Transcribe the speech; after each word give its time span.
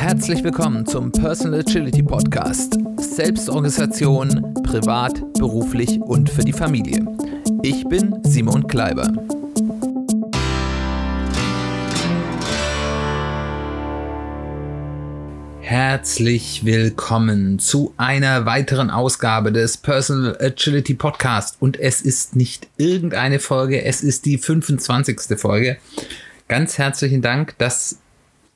Herzlich 0.00 0.42
willkommen 0.42 0.86
zum 0.86 1.12
Personal 1.12 1.60
Agility 1.60 2.02
Podcast. 2.02 2.78
Selbstorganisation, 2.96 4.54
privat, 4.62 5.20
beruflich 5.34 6.00
und 6.00 6.30
für 6.30 6.40
die 6.40 6.54
Familie. 6.54 7.04
Ich 7.62 7.84
bin 7.86 8.18
Simon 8.22 8.66
Kleiber. 8.66 9.12
Herzlich 15.60 16.64
willkommen 16.64 17.58
zu 17.58 17.92
einer 17.98 18.46
weiteren 18.46 18.88
Ausgabe 18.88 19.52
des 19.52 19.76
Personal 19.76 20.34
Agility 20.40 20.94
Podcast. 20.94 21.58
Und 21.60 21.78
es 21.78 22.00
ist 22.00 22.36
nicht 22.36 22.68
irgendeine 22.78 23.38
Folge, 23.38 23.84
es 23.84 24.02
ist 24.02 24.24
die 24.24 24.38
25. 24.38 25.38
Folge. 25.38 25.76
Ganz 26.48 26.78
herzlichen 26.78 27.20
Dank, 27.20 27.58
dass 27.58 27.98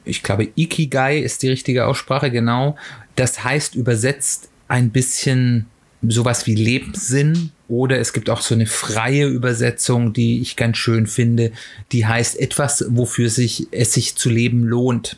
Ich 0.05 0.21
glaube, 0.21 0.49
Ikigai 0.53 1.17
ist 1.17 1.41
die 1.41 1.49
richtige 1.49 1.87
Aussprache, 1.87 2.29
genau. 2.29 2.77
Das 3.15 3.43
heißt 3.43 3.73
übersetzt 3.73 4.49
ein 4.67 4.91
bisschen 4.91 5.65
sowas 6.03 6.45
wie 6.45 6.53
Lebenssinn 6.53 7.53
oder 7.67 7.97
es 7.97 8.13
gibt 8.13 8.29
auch 8.29 8.41
so 8.41 8.53
eine 8.53 8.67
freie 8.67 9.25
Übersetzung, 9.25 10.13
die 10.13 10.41
ich 10.41 10.57
ganz 10.57 10.77
schön 10.77 11.07
finde, 11.07 11.53
die 11.91 12.05
heißt 12.05 12.39
etwas, 12.39 12.85
wofür 12.89 13.31
sich 13.31 13.65
es 13.71 13.93
sich 13.93 14.15
zu 14.15 14.29
leben 14.29 14.63
lohnt. 14.63 15.17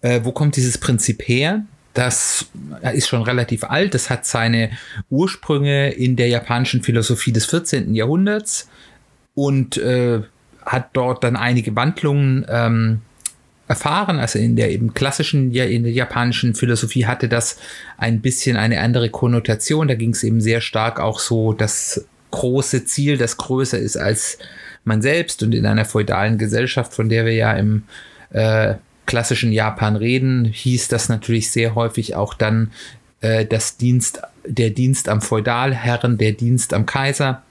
Äh, 0.00 0.22
wo 0.24 0.32
kommt 0.32 0.56
dieses 0.56 0.76
Prinzip 0.76 1.22
her? 1.28 1.64
Das 1.94 2.46
ist 2.92 3.08
schon 3.08 3.22
relativ 3.22 3.64
alt. 3.64 3.94
Das 3.94 4.10
hat 4.10 4.26
seine 4.26 4.70
Ursprünge 5.10 5.92
in 5.92 6.16
der 6.16 6.28
japanischen 6.28 6.82
Philosophie 6.82 7.32
des 7.32 7.46
14. 7.46 7.94
Jahrhunderts 7.94 8.68
und 9.34 9.76
äh, 9.76 10.22
hat 10.66 10.90
dort 10.92 11.22
dann 11.22 11.36
einige 11.36 11.74
Wandlungen 11.76 12.44
ähm, 12.48 13.02
erfahren. 13.68 14.18
Also 14.18 14.38
in 14.38 14.56
der 14.56 14.70
eben 14.70 14.92
klassischen, 14.94 15.52
ja, 15.52 15.64
in 15.64 15.84
der 15.84 15.92
japanischen 15.92 16.54
Philosophie 16.54 17.06
hatte 17.06 17.28
das 17.28 17.58
ein 17.96 18.20
bisschen 18.20 18.56
eine 18.56 18.80
andere 18.80 19.10
Konnotation. 19.10 19.88
Da 19.88 19.94
ging 19.94 20.10
es 20.10 20.24
eben 20.24 20.40
sehr 20.40 20.60
stark 20.60 21.00
auch 21.00 21.20
so 21.20 21.52
das 21.52 22.06
große 22.30 22.84
Ziel, 22.84 23.16
das 23.16 23.36
größer 23.36 23.78
ist 23.78 23.96
als 23.96 24.38
man 24.82 25.00
selbst 25.00 25.42
und 25.42 25.54
in 25.54 25.64
einer 25.64 25.84
feudalen 25.84 26.36
Gesellschaft, 26.36 26.92
von 26.92 27.08
der 27.08 27.24
wir 27.24 27.34
ja 27.34 27.52
im 27.52 27.84
äh, 28.30 28.74
klassischen 29.06 29.52
Japan 29.52 29.96
reden, 29.96 30.44
hieß 30.44 30.88
das 30.88 31.08
natürlich 31.08 31.50
sehr 31.50 31.74
häufig 31.74 32.14
auch 32.14 32.34
dann 32.34 32.70
äh, 33.20 33.46
das 33.46 33.76
Dienst, 33.76 34.20
der 34.46 34.70
Dienst 34.70 35.08
am 35.08 35.20
Feudalherren, 35.20 36.18
der 36.18 36.32
Dienst 36.32 36.74
am 36.74 36.86
Kaiser 36.86 37.42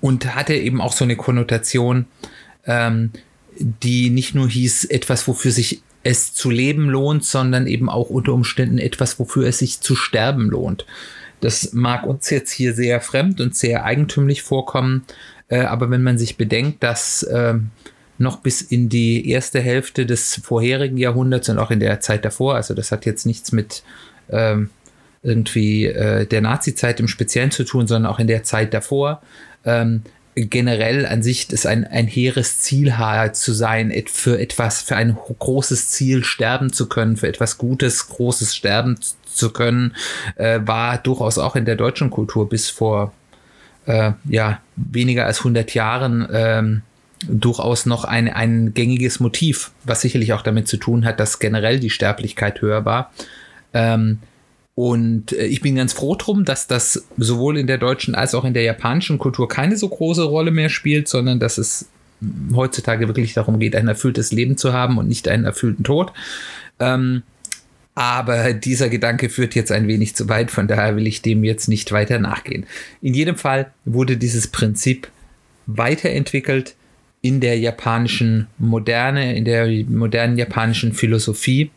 und 0.00 0.34
hatte 0.34 0.54
eben 0.54 0.80
auch 0.80 0.92
so 0.92 1.04
eine 1.04 1.16
Konnotation, 1.16 2.06
ähm, 2.66 3.10
die 3.58 4.10
nicht 4.10 4.34
nur 4.34 4.48
hieß, 4.48 4.84
etwas, 4.86 5.26
wofür 5.28 5.50
sich 5.50 5.82
es 6.02 6.34
zu 6.34 6.50
leben 6.50 6.88
lohnt, 6.88 7.24
sondern 7.24 7.66
eben 7.66 7.88
auch 7.88 8.10
unter 8.10 8.32
Umständen 8.32 8.78
etwas, 8.78 9.18
wofür 9.18 9.46
es 9.46 9.58
sich 9.58 9.80
zu 9.80 9.96
sterben 9.96 10.50
lohnt. 10.50 10.86
Das 11.40 11.72
mag 11.72 12.06
uns 12.06 12.30
jetzt 12.30 12.52
hier 12.52 12.74
sehr 12.74 13.00
fremd 13.00 13.40
und 13.40 13.56
sehr 13.56 13.84
eigentümlich 13.84 14.42
vorkommen, 14.42 15.04
äh, 15.48 15.60
aber 15.60 15.90
wenn 15.90 16.02
man 16.02 16.18
sich 16.18 16.36
bedenkt, 16.36 16.82
dass 16.82 17.22
äh, 17.22 17.54
noch 18.18 18.40
bis 18.40 18.62
in 18.62 18.88
die 18.88 19.28
erste 19.28 19.60
Hälfte 19.60 20.06
des 20.06 20.40
vorherigen 20.42 20.96
Jahrhunderts 20.96 21.48
und 21.48 21.58
auch 21.58 21.70
in 21.70 21.80
der 21.80 22.00
Zeit 22.00 22.24
davor. 22.24 22.54
Also 22.54 22.74
das 22.74 22.92
hat 22.92 23.06
jetzt 23.06 23.26
nichts 23.26 23.52
mit 23.52 23.82
ähm, 24.30 24.70
irgendwie 25.22 25.86
äh, 25.86 26.26
der 26.26 26.40
Nazi-Zeit 26.40 27.00
im 27.00 27.08
Speziellen 27.08 27.50
zu 27.50 27.64
tun, 27.64 27.86
sondern 27.86 28.12
auch 28.12 28.18
in 28.18 28.26
der 28.26 28.44
Zeit 28.44 28.74
davor. 28.74 29.22
Ähm, 29.64 30.02
generell 30.36 31.06
an 31.06 31.22
sich 31.22 31.50
ist 31.50 31.66
ein, 31.66 31.84
ein 31.86 32.06
hehres 32.06 32.60
Ziel 32.60 32.92
zu 33.32 33.52
sein, 33.52 33.92
für 34.06 34.38
etwas, 34.38 34.82
für 34.82 34.96
ein 34.96 35.16
großes 35.16 35.90
Ziel 35.90 36.24
sterben 36.24 36.72
zu 36.72 36.88
können, 36.88 37.16
für 37.16 37.28
etwas 37.28 37.56
Gutes, 37.56 38.08
Großes 38.08 38.54
sterben 38.54 38.98
zu 39.24 39.50
können, 39.50 39.94
äh, 40.36 40.60
war 40.64 40.98
durchaus 40.98 41.38
auch 41.38 41.56
in 41.56 41.64
der 41.64 41.76
deutschen 41.76 42.10
Kultur 42.10 42.48
bis 42.48 42.68
vor 42.68 43.12
äh, 43.86 44.12
ja, 44.24 44.60
weniger 44.76 45.26
als 45.26 45.38
100 45.38 45.72
Jahren 45.74 46.26
ähm, 46.32 46.82
durchaus 47.28 47.86
noch 47.86 48.04
ein, 48.04 48.28
ein 48.28 48.74
gängiges 48.74 49.20
Motiv, 49.20 49.70
was 49.84 50.00
sicherlich 50.00 50.32
auch 50.32 50.42
damit 50.42 50.68
zu 50.68 50.76
tun 50.76 51.04
hat, 51.04 51.20
dass 51.20 51.38
generell 51.38 51.80
die 51.80 51.90
Sterblichkeit 51.90 52.60
höher 52.60 52.84
war. 52.84 53.12
Ähm, 53.72 54.18
und 54.74 55.32
äh, 55.32 55.46
ich 55.46 55.60
bin 55.60 55.76
ganz 55.76 55.92
froh 55.92 56.16
drum, 56.16 56.44
dass 56.44 56.66
das 56.66 57.06
sowohl 57.16 57.58
in 57.58 57.66
der 57.66 57.78
deutschen 57.78 58.14
als 58.14 58.34
auch 58.34 58.44
in 58.44 58.54
der 58.54 58.62
japanischen 58.62 59.18
Kultur 59.18 59.48
keine 59.48 59.76
so 59.76 59.88
große 59.88 60.24
Rolle 60.24 60.50
mehr 60.50 60.68
spielt, 60.68 61.08
sondern 61.08 61.38
dass 61.38 61.58
es 61.58 61.88
heutzutage 62.54 63.06
wirklich 63.06 63.34
darum 63.34 63.58
geht, 63.58 63.76
ein 63.76 63.88
erfülltes 63.88 64.32
Leben 64.32 64.56
zu 64.56 64.72
haben 64.72 64.98
und 64.98 65.08
nicht 65.08 65.28
einen 65.28 65.44
erfüllten 65.44 65.84
Tod. 65.84 66.12
Ähm, 66.80 67.22
aber 67.94 68.52
dieser 68.54 68.88
Gedanke 68.88 69.28
führt 69.28 69.54
jetzt 69.54 69.70
ein 69.70 69.86
wenig 69.86 70.16
zu 70.16 70.28
weit, 70.28 70.50
von 70.50 70.66
daher 70.66 70.96
will 70.96 71.06
ich 71.06 71.22
dem 71.22 71.44
jetzt 71.44 71.68
nicht 71.68 71.92
weiter 71.92 72.18
nachgehen. 72.18 72.66
In 73.00 73.14
jedem 73.14 73.36
Fall 73.36 73.70
wurde 73.84 74.16
dieses 74.16 74.48
Prinzip 74.48 75.08
weiterentwickelt 75.66 76.74
in 77.24 77.40
der 77.40 77.58
japanischen 77.58 78.48
Moderne, 78.58 79.34
in 79.34 79.46
der 79.46 79.66
modernen 79.88 80.36
japanischen 80.36 80.92
Philosophie. 80.92 81.70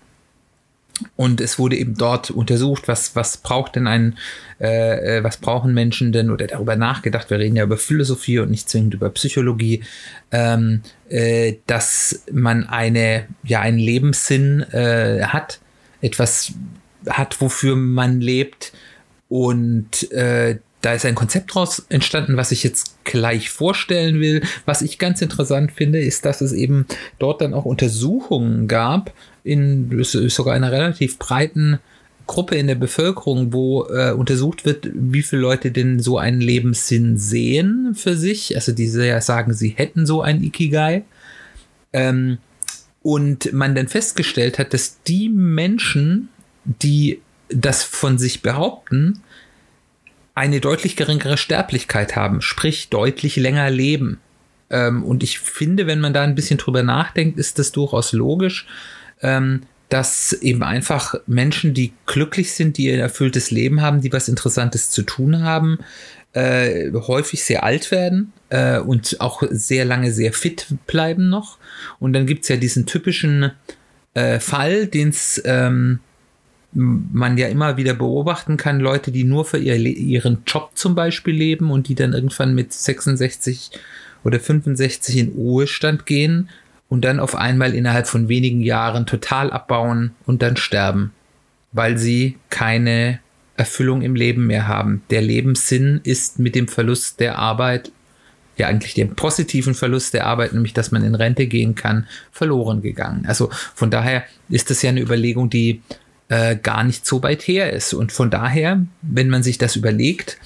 Und 1.15 1.39
es 1.39 1.57
wurde 1.57 1.77
eben 1.77 1.95
dort 1.95 2.31
untersucht, 2.31 2.89
was, 2.89 3.15
was 3.15 3.37
braucht 3.37 3.77
denn 3.77 3.87
ein, 3.87 4.17
äh, 4.59 5.19
äh, 5.19 5.23
was 5.23 5.37
brauchen 5.37 5.73
Menschen 5.73 6.11
denn 6.11 6.31
oder 6.31 6.47
darüber 6.47 6.75
nachgedacht, 6.75 7.29
wir 7.29 7.39
reden 7.39 7.55
ja 7.55 7.63
über 7.63 7.77
Philosophie 7.77 8.39
und 8.39 8.51
nicht 8.51 8.67
zwingend 8.67 8.95
über 8.95 9.09
Psychologie, 9.11 9.83
ähm, 10.31 10.81
äh, 11.07 11.53
dass 11.65 12.25
man 12.29 12.67
eine, 12.67 13.27
ja, 13.45 13.61
einen 13.61 13.79
Lebenssinn 13.79 14.63
äh, 14.73 15.23
hat, 15.27 15.61
etwas 16.01 16.51
hat, 17.07 17.39
wofür 17.39 17.77
man 17.77 18.19
lebt. 18.19 18.73
Und 19.29 20.11
äh, 20.11 20.57
da 20.81 20.93
ist 20.93 21.05
ein 21.05 21.15
Konzept 21.15 21.53
draus 21.53 21.85
entstanden, 21.89 22.37
was 22.37 22.51
ich 22.51 22.63
jetzt 22.63 23.03
gleich 23.03 23.49
vorstellen 23.49 24.19
will. 24.19 24.43
Was 24.65 24.81
ich 24.81 24.99
ganz 24.99 25.21
interessant 25.21 25.71
finde, 25.71 25.99
ist, 25.99 26.25
dass 26.25 26.41
es 26.41 26.53
eben 26.53 26.85
dort 27.19 27.41
dann 27.41 27.53
auch 27.53 27.65
Untersuchungen 27.65 28.67
gab, 28.67 29.13
in 29.43 30.03
sogar 30.03 30.53
einer 30.53 30.71
relativ 30.71 31.17
breiten 31.17 31.79
Gruppe 32.27 32.55
in 32.55 32.67
der 32.67 32.75
Bevölkerung, 32.75 33.53
wo 33.53 33.85
äh, 33.85 34.11
untersucht 34.11 34.65
wird, 34.65 34.89
wie 34.93 35.23
viele 35.23 35.41
Leute 35.41 35.71
denn 35.71 35.99
so 35.99 36.17
einen 36.17 36.41
Lebenssinn 36.41 37.17
sehen 37.17 37.95
für 37.95 38.15
sich. 38.15 38.55
Also 38.55 38.73
ja 38.73 39.21
sagen, 39.21 39.53
sie 39.53 39.69
hätten 39.69 40.05
so 40.05 40.21
einen 40.21 40.43
Ikigai. 40.43 41.03
Ähm, 41.93 42.37
und 43.01 43.53
man 43.53 43.73
dann 43.73 43.87
festgestellt 43.87 44.59
hat, 44.59 44.73
dass 44.73 45.01
die 45.03 45.29
Menschen, 45.29 46.27
die 46.65 47.21
das 47.47 47.83
von 47.83 48.17
sich 48.17 48.41
behaupten, 48.41 49.21
eine 50.37 50.61
deutlich 50.61 50.95
geringere 50.95 51.35
Sterblichkeit 51.35 52.15
haben, 52.15 52.41
sprich 52.41 52.89
deutlich 52.89 53.37
länger 53.37 53.71
leben. 53.71 54.19
Ähm, 54.69 55.03
und 55.03 55.23
ich 55.23 55.39
finde, 55.39 55.87
wenn 55.87 55.99
man 55.99 56.13
da 56.13 56.21
ein 56.21 56.35
bisschen 56.35 56.59
drüber 56.59 56.83
nachdenkt, 56.83 57.39
ist 57.39 57.57
das 57.57 57.71
durchaus 57.71 58.13
logisch, 58.13 58.67
ähm, 59.21 59.61
dass 59.89 60.33
eben 60.33 60.61
einfach 60.61 61.15
Menschen, 61.25 61.73
die 61.73 61.93
glücklich 62.05 62.53
sind, 62.53 62.77
die 62.77 62.91
ein 62.91 62.99
erfülltes 62.99 63.49
Leben 63.49 63.81
haben, 63.81 64.01
die 64.01 64.13
was 64.13 64.27
Interessantes 64.27 64.91
zu 64.91 65.01
tun 65.01 65.41
haben, 65.41 65.79
äh, 66.33 66.91
häufig 66.93 67.43
sehr 67.43 67.63
alt 67.63 67.89
werden 67.89 68.31
äh, 68.49 68.77
und 68.77 69.19
auch 69.19 69.41
sehr 69.49 69.85
lange 69.85 70.11
sehr 70.11 70.33
fit 70.33 70.67
bleiben 70.85 71.29
noch. 71.29 71.57
Und 71.99 72.13
dann 72.13 72.27
gibt 72.27 72.43
es 72.43 72.49
ja 72.49 72.57
diesen 72.57 72.85
typischen 72.85 73.53
äh, 74.13 74.39
Fall, 74.39 74.85
den 74.85 75.09
es 75.09 75.41
ähm, 75.45 75.99
man 76.73 77.37
ja 77.37 77.47
immer 77.47 77.77
wieder 77.77 77.93
beobachten 77.93 78.57
kann, 78.57 78.79
Leute, 78.79 79.11
die 79.11 79.23
nur 79.23 79.45
für 79.45 79.57
ihr, 79.57 79.75
ihren 79.77 80.43
Job 80.45 80.71
zum 80.75 80.95
Beispiel 80.95 81.33
leben 81.33 81.71
und 81.71 81.87
die 81.87 81.95
dann 81.95 82.13
irgendwann 82.13 82.53
mit 82.53 82.73
66 82.73 83.71
oder 84.23 84.39
65 84.39 85.17
in 85.17 85.29
Ruhestand 85.29 86.05
gehen 86.05 86.49
und 86.89 87.05
dann 87.05 87.19
auf 87.19 87.35
einmal 87.35 87.73
innerhalb 87.73 88.07
von 88.07 88.29
wenigen 88.29 88.61
Jahren 88.61 89.05
total 89.05 89.51
abbauen 89.51 90.11
und 90.25 90.41
dann 90.41 90.57
sterben, 90.57 91.13
weil 91.71 91.97
sie 91.97 92.37
keine 92.49 93.19
Erfüllung 93.55 94.01
im 94.01 94.15
Leben 94.15 94.47
mehr 94.47 94.67
haben. 94.67 95.01
Der 95.09 95.21
Lebenssinn 95.21 96.01
ist 96.03 96.39
mit 96.39 96.55
dem 96.55 96.67
Verlust 96.67 97.19
der 97.19 97.39
Arbeit, 97.39 97.91
ja 98.57 98.67
eigentlich 98.67 98.93
dem 98.93 99.15
positiven 99.15 99.73
Verlust 99.73 100.13
der 100.13 100.25
Arbeit, 100.25 100.53
nämlich 100.53 100.73
dass 100.73 100.91
man 100.91 101.03
in 101.03 101.15
Rente 101.15 101.47
gehen 101.47 101.75
kann, 101.75 102.07
verloren 102.31 102.81
gegangen. 102.81 103.25
Also 103.27 103.49
von 103.75 103.91
daher 103.91 104.23
ist 104.49 104.69
das 104.69 104.81
ja 104.81 104.89
eine 104.89 105.01
Überlegung, 105.01 105.49
die 105.49 105.81
äh, 106.29 106.55
gar 106.57 106.83
nicht 106.83 107.05
so 107.05 107.23
weit 107.23 107.41
her 107.43 107.71
ist. 107.71 107.93
Und 107.93 108.11
von 108.11 108.29
daher, 108.29 108.85
wenn 109.01 109.29
man 109.29 109.43
sich 109.43 109.57
das 109.57 109.75
überlegt, 109.75 110.37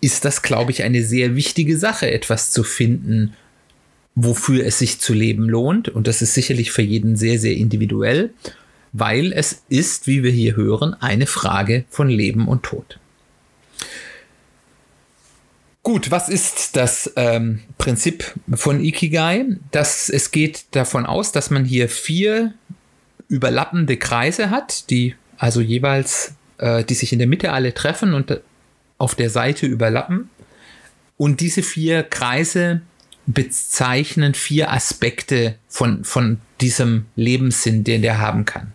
ist 0.00 0.24
das, 0.24 0.42
glaube 0.42 0.70
ich, 0.70 0.82
eine 0.82 1.02
sehr 1.02 1.36
wichtige 1.36 1.78
Sache, 1.78 2.10
etwas 2.10 2.50
zu 2.50 2.64
finden, 2.64 3.34
wofür 4.14 4.66
es 4.66 4.78
sich 4.78 4.98
zu 4.98 5.14
leben 5.14 5.48
lohnt. 5.48 5.88
Und 5.88 6.06
das 6.08 6.22
ist 6.22 6.34
sicherlich 6.34 6.72
für 6.72 6.82
jeden 6.82 7.16
sehr, 7.16 7.38
sehr 7.38 7.56
individuell, 7.56 8.30
weil 8.92 9.32
es 9.32 9.62
ist, 9.68 10.06
wie 10.06 10.22
wir 10.22 10.32
hier 10.32 10.56
hören, 10.56 10.94
eine 10.94 11.26
Frage 11.26 11.84
von 11.88 12.08
Leben 12.08 12.48
und 12.48 12.64
Tod. 12.64 12.98
Gut, 15.84 16.10
was 16.10 16.28
ist 16.28 16.76
das 16.76 17.12
ähm, 17.16 17.60
Prinzip 17.78 18.34
von 18.52 18.84
Ikigai? 18.84 19.46
Das, 19.70 20.10
es 20.10 20.32
geht 20.32 20.66
davon 20.72 21.06
aus, 21.06 21.32
dass 21.32 21.50
man 21.50 21.64
hier 21.64 21.88
vier 21.88 22.52
überlappende 23.28 23.96
Kreise 23.96 24.50
hat, 24.50 24.90
die 24.90 25.14
also 25.38 25.60
jeweils, 25.60 26.34
äh, 26.58 26.84
die 26.84 26.94
sich 26.94 27.12
in 27.12 27.18
der 27.18 27.28
Mitte 27.28 27.52
alle 27.52 27.72
treffen 27.72 28.12
und 28.12 28.40
auf 28.98 29.14
der 29.14 29.30
Seite 29.30 29.66
überlappen. 29.66 30.28
Und 31.16 31.40
diese 31.40 31.62
vier 31.62 32.02
Kreise 32.02 32.82
bezeichnen 33.26 34.34
vier 34.34 34.72
Aspekte 34.72 35.56
von, 35.68 36.04
von 36.04 36.40
diesem 36.60 37.06
Lebenssinn, 37.14 37.84
den 37.84 38.02
der 38.02 38.18
haben 38.18 38.44
kann. 38.44 38.72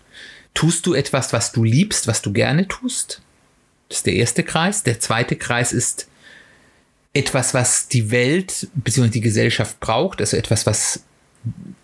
Tust 0.54 0.86
du 0.86 0.94
etwas, 0.94 1.34
was 1.34 1.52
du 1.52 1.64
liebst, 1.64 2.08
was 2.08 2.22
du 2.22 2.32
gerne 2.32 2.68
tust? 2.68 3.22
Das 3.90 4.00
ist 4.00 4.06
der 4.06 4.14
erste 4.14 4.44
Kreis. 4.44 4.84
Der 4.84 5.00
zweite 5.00 5.36
Kreis 5.36 5.74
ist 5.74 6.08
etwas, 7.14 7.54
was 7.54 7.88
die 7.88 8.12
Welt 8.12 8.68
bzw. 8.76 9.10
die 9.10 9.22
Gesellschaft 9.22 9.80
braucht, 9.80 10.22
also 10.22 10.38
etwas, 10.38 10.66
was 10.66 11.04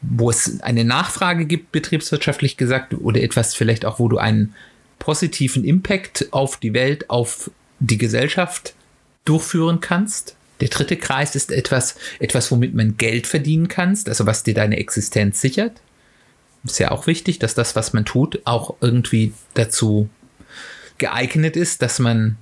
wo 0.01 0.29
es 0.29 0.61
eine 0.61 0.85
Nachfrage 0.85 1.45
gibt, 1.45 1.71
betriebswirtschaftlich 1.71 2.57
gesagt, 2.57 2.93
oder 2.93 3.21
etwas 3.21 3.55
vielleicht 3.55 3.85
auch, 3.85 3.99
wo 3.99 4.07
du 4.07 4.17
einen 4.17 4.55
positiven 4.99 5.63
Impact 5.63 6.27
auf 6.31 6.57
die 6.57 6.73
Welt, 6.73 7.09
auf 7.09 7.49
die 7.79 7.97
Gesellschaft 7.97 8.75
durchführen 9.25 9.79
kannst. 9.79 10.35
Der 10.61 10.69
dritte 10.69 10.97
Kreis 10.97 11.35
ist 11.35 11.51
etwas, 11.51 11.95
etwas, 12.19 12.51
womit 12.51 12.75
man 12.75 12.97
Geld 12.97 13.27
verdienen 13.27 13.69
kannst, 13.69 14.09
also 14.09 14.25
was 14.25 14.43
dir 14.43 14.53
deine 14.53 14.77
Existenz 14.77 15.39
sichert. 15.39 15.81
Ist 16.65 16.79
ja 16.79 16.91
auch 16.91 17.07
wichtig, 17.07 17.39
dass 17.39 17.55
das, 17.55 17.75
was 17.75 17.93
man 17.93 18.03
tut, 18.03 18.41
auch 18.43 18.75
irgendwie 18.81 19.33
dazu 19.53 20.09
geeignet 20.97 21.55
ist, 21.55 21.81
dass 21.81 21.99
man 21.99 22.37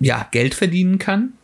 ja 0.00 0.26
Geld 0.30 0.54
verdienen 0.54 0.98
kann. 0.98 1.34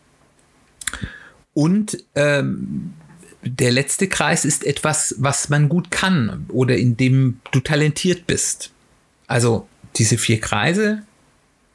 Und 1.53 2.03
ähm, 2.15 2.95
der 3.43 3.71
letzte 3.71 4.09
Kreis 4.09 4.45
ist 4.45 4.65
etwas, 4.65 5.15
was 5.19 5.49
man 5.51 5.69
gut 5.69 5.91
kann 5.91 6.47
oder 6.49 6.77
in 6.77 6.97
dem 6.97 7.41
du 7.53 7.61
talentiert 7.61 8.27
bist. 8.27 8.71
Also 9.27 9.69
diese 9.97 10.19
vier 10.19 10.41
Kreise, 10.41 11.03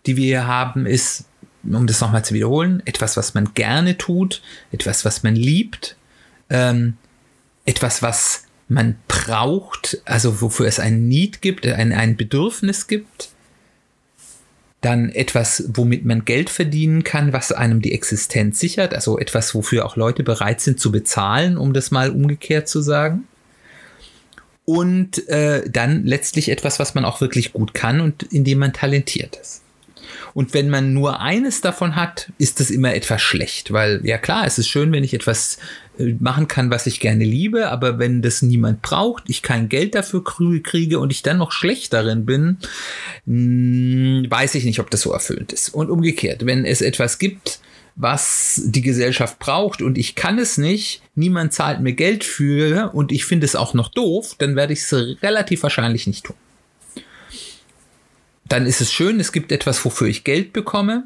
die 0.06 0.18
wir 0.18 0.26
hier 0.26 0.48
haben, 0.48 0.86
ist 0.86 1.26
um 1.64 1.88
das 1.88 2.02
nochmal 2.02 2.24
zu 2.24 2.34
wiederholen, 2.34 2.84
etwas, 2.86 3.18
was 3.18 3.34
man 3.34 3.54
gerne 3.54 3.98
tut, 3.98 4.42
etwas, 4.72 5.06
was 5.06 5.24
man 5.24 5.36
liebt, 5.36 5.96
ähm, 6.50 6.98
etwas, 7.66 8.02
was 8.02 8.44
man 8.68 8.96
braucht, 9.08 10.02
also 10.06 10.42
wofür 10.42 10.68
es 10.68 10.80
ein 10.80 11.08
Need 11.08 11.42
gibt, 11.42 11.66
ein, 11.66 11.92
ein 11.92 12.18
Bedürfnis 12.18 12.88
gibt, 12.88 13.30
dann 14.82 15.10
etwas, 15.10 15.64
womit 15.74 16.06
man 16.06 16.26
Geld 16.26 16.50
verdienen 16.50 17.04
kann, 17.04 17.34
was 17.34 17.52
einem 17.52 17.82
die 17.82 17.94
Existenz 17.94 18.60
sichert, 18.60 18.94
also 18.94 19.18
etwas, 19.18 19.56
wofür 19.56 19.86
auch 19.86 19.96
Leute 19.96 20.24
bereit 20.24 20.62
sind 20.62 20.80
zu 20.80 20.92
bezahlen, 20.92 21.58
um 21.58 21.74
das 21.74 21.90
mal 21.90 22.12
umgekehrt 22.12 22.68
zu 22.68 22.82
sagen. 22.82 23.28
Und 24.66 25.28
äh, 25.30 25.70
dann 25.70 26.06
letztlich 26.06 26.50
etwas, 26.50 26.80
was 26.80 26.96
man 26.96 27.06
auch 27.06 27.22
wirklich 27.22 27.54
gut 27.54 27.74
kann 27.74 28.02
und 28.02 28.24
in 28.24 28.44
dem 28.44 28.60
man 28.60 28.74
talentiert 28.74 29.38
ist. 29.40 29.62
Und 30.36 30.54
wenn 30.54 30.70
man 30.70 30.94
nur 30.94 31.22
eines 31.22 31.62
davon 31.62 31.96
hat, 31.96 32.32
ist 32.38 32.60
das 32.60 32.70
immer 32.70 32.94
etwas 32.94 33.22
schlecht, 33.22 33.72
weil 33.72 34.02
ja 34.04 34.18
klar, 34.18 34.46
es 34.46 34.58
ist 34.58 34.68
schön, 34.68 34.92
wenn 34.92 35.04
ich 35.04 35.14
etwas 35.14 35.58
äh, 35.98 36.14
machen 36.20 36.50
kann, 36.50 36.70
was 36.70 36.88
ich 36.88 37.00
gerne 37.00 37.24
liebe, 37.24 37.70
aber 37.70 38.00
wenn 38.00 38.22
das 38.22 38.42
niemand 38.42 38.82
braucht, 38.82 39.24
ich 39.28 39.42
kein 39.42 39.70
Geld 39.70 39.96
dafür 39.96 40.24
kriege 40.26 41.00
und 41.00 41.12
ich 41.12 41.24
dann 41.24 41.38
noch 41.38 41.54
schlecht 41.54 41.94
darin 41.94 42.26
bin, 42.26 42.58
hm, 43.26 44.26
weiß 44.30 44.56
ich 44.56 44.66
nicht, 44.66 44.80
ob 44.80 44.90
das 44.90 45.02
so 45.02 45.14
erfüllend 45.14 45.54
ist. 45.54 45.70
Und 45.70 45.90
umgekehrt, 45.90 46.46
wenn 46.46 46.66
es 46.66 46.82
etwas 46.82 47.18
gibt, 47.18 47.60
was 47.96 48.62
die 48.66 48.82
Gesellschaft 48.82 49.40
braucht 49.40 49.82
und 49.82 49.98
ich 49.98 50.16
kann 50.16 50.38
es 50.38 50.58
nicht, 50.58 51.02
niemand 51.16 51.54
zahlt 51.54 51.80
mir 51.82 51.94
Geld 51.94 52.24
für 52.24 52.92
und 52.94 53.12
ich 53.12 53.26
finde 53.26 53.46
es 53.46 53.56
auch 53.56 53.74
noch 53.74 53.90
doof, 53.90 54.36
dann 54.38 54.56
werde 54.56 54.74
ich 54.74 54.80
es 54.80 54.94
relativ 55.22 55.64
wahrscheinlich 55.64 56.06
nicht 56.06 56.26
tun 56.26 56.36
dann 58.48 58.66
ist 58.66 58.82
es 58.82 58.94
schön, 58.94 59.20
es 59.20 59.32
gibt 59.32 59.52
etwas, 59.52 59.84
wofür 59.86 60.08
ich 60.08 60.24
Geld 60.24 60.54
bekomme. 60.54 61.06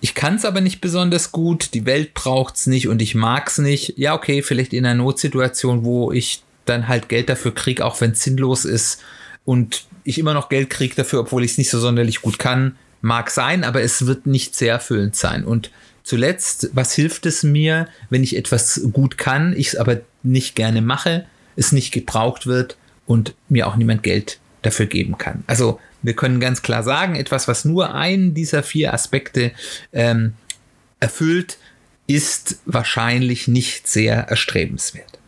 Ich 0.00 0.14
kann 0.14 0.36
es 0.36 0.44
aber 0.44 0.60
nicht 0.60 0.80
besonders 0.80 1.32
gut, 1.32 1.74
die 1.74 1.86
Welt 1.86 2.14
braucht 2.14 2.56
es 2.56 2.66
nicht 2.66 2.88
und 2.88 3.02
ich 3.02 3.14
mag 3.14 3.48
es 3.48 3.58
nicht. 3.58 3.94
Ja, 3.96 4.14
okay, 4.14 4.42
vielleicht 4.42 4.72
in 4.72 4.86
einer 4.86 5.02
Notsituation, 5.02 5.84
wo 5.84 6.12
ich 6.12 6.42
dann 6.66 6.88
halt 6.88 7.08
Geld 7.08 7.28
dafür 7.28 7.54
kriege, 7.54 7.84
auch 7.84 8.00
wenn 8.00 8.12
es 8.12 8.22
sinnlos 8.22 8.64
ist 8.64 9.02
und 9.44 9.84
ich 10.04 10.18
immer 10.18 10.34
noch 10.34 10.48
Geld 10.48 10.70
kriege 10.70 10.94
dafür, 10.94 11.20
obwohl 11.20 11.44
ich 11.44 11.52
es 11.52 11.58
nicht 11.58 11.70
so 11.70 11.78
sonderlich 11.78 12.22
gut 12.22 12.38
kann. 12.38 12.76
Mag 13.00 13.30
sein, 13.30 13.64
aber 13.64 13.82
es 13.82 14.06
wird 14.06 14.26
nicht 14.26 14.54
sehr 14.54 14.72
erfüllend 14.72 15.16
sein. 15.16 15.44
Und 15.44 15.70
zuletzt, 16.04 16.70
was 16.72 16.94
hilft 16.94 17.26
es 17.26 17.42
mir, 17.42 17.88
wenn 18.10 18.22
ich 18.22 18.36
etwas 18.36 18.80
gut 18.92 19.18
kann, 19.18 19.54
ich 19.56 19.68
es 19.68 19.76
aber 19.76 20.02
nicht 20.22 20.54
gerne 20.54 20.82
mache, 20.82 21.26
es 21.56 21.72
nicht 21.72 21.92
gebraucht 21.92 22.46
wird 22.46 22.76
und 23.06 23.34
mir 23.48 23.66
auch 23.66 23.74
niemand 23.74 24.04
Geld 24.04 24.38
dafür 24.62 24.86
geben 24.86 25.18
kann? 25.18 25.42
Also 25.48 25.80
wir 26.02 26.14
können 26.14 26.38
ganz 26.38 26.62
klar 26.62 26.82
sagen, 26.82 27.16
etwas, 27.16 27.48
was 27.48 27.64
nur 27.64 27.94
einen 27.94 28.34
dieser 28.34 28.62
vier 28.62 28.94
Aspekte 28.94 29.52
ähm, 29.92 30.34
erfüllt, 31.00 31.58
ist 32.06 32.58
wahrscheinlich 32.66 33.48
nicht 33.48 33.88
sehr 33.88 34.28
erstrebenswert. 34.28 35.18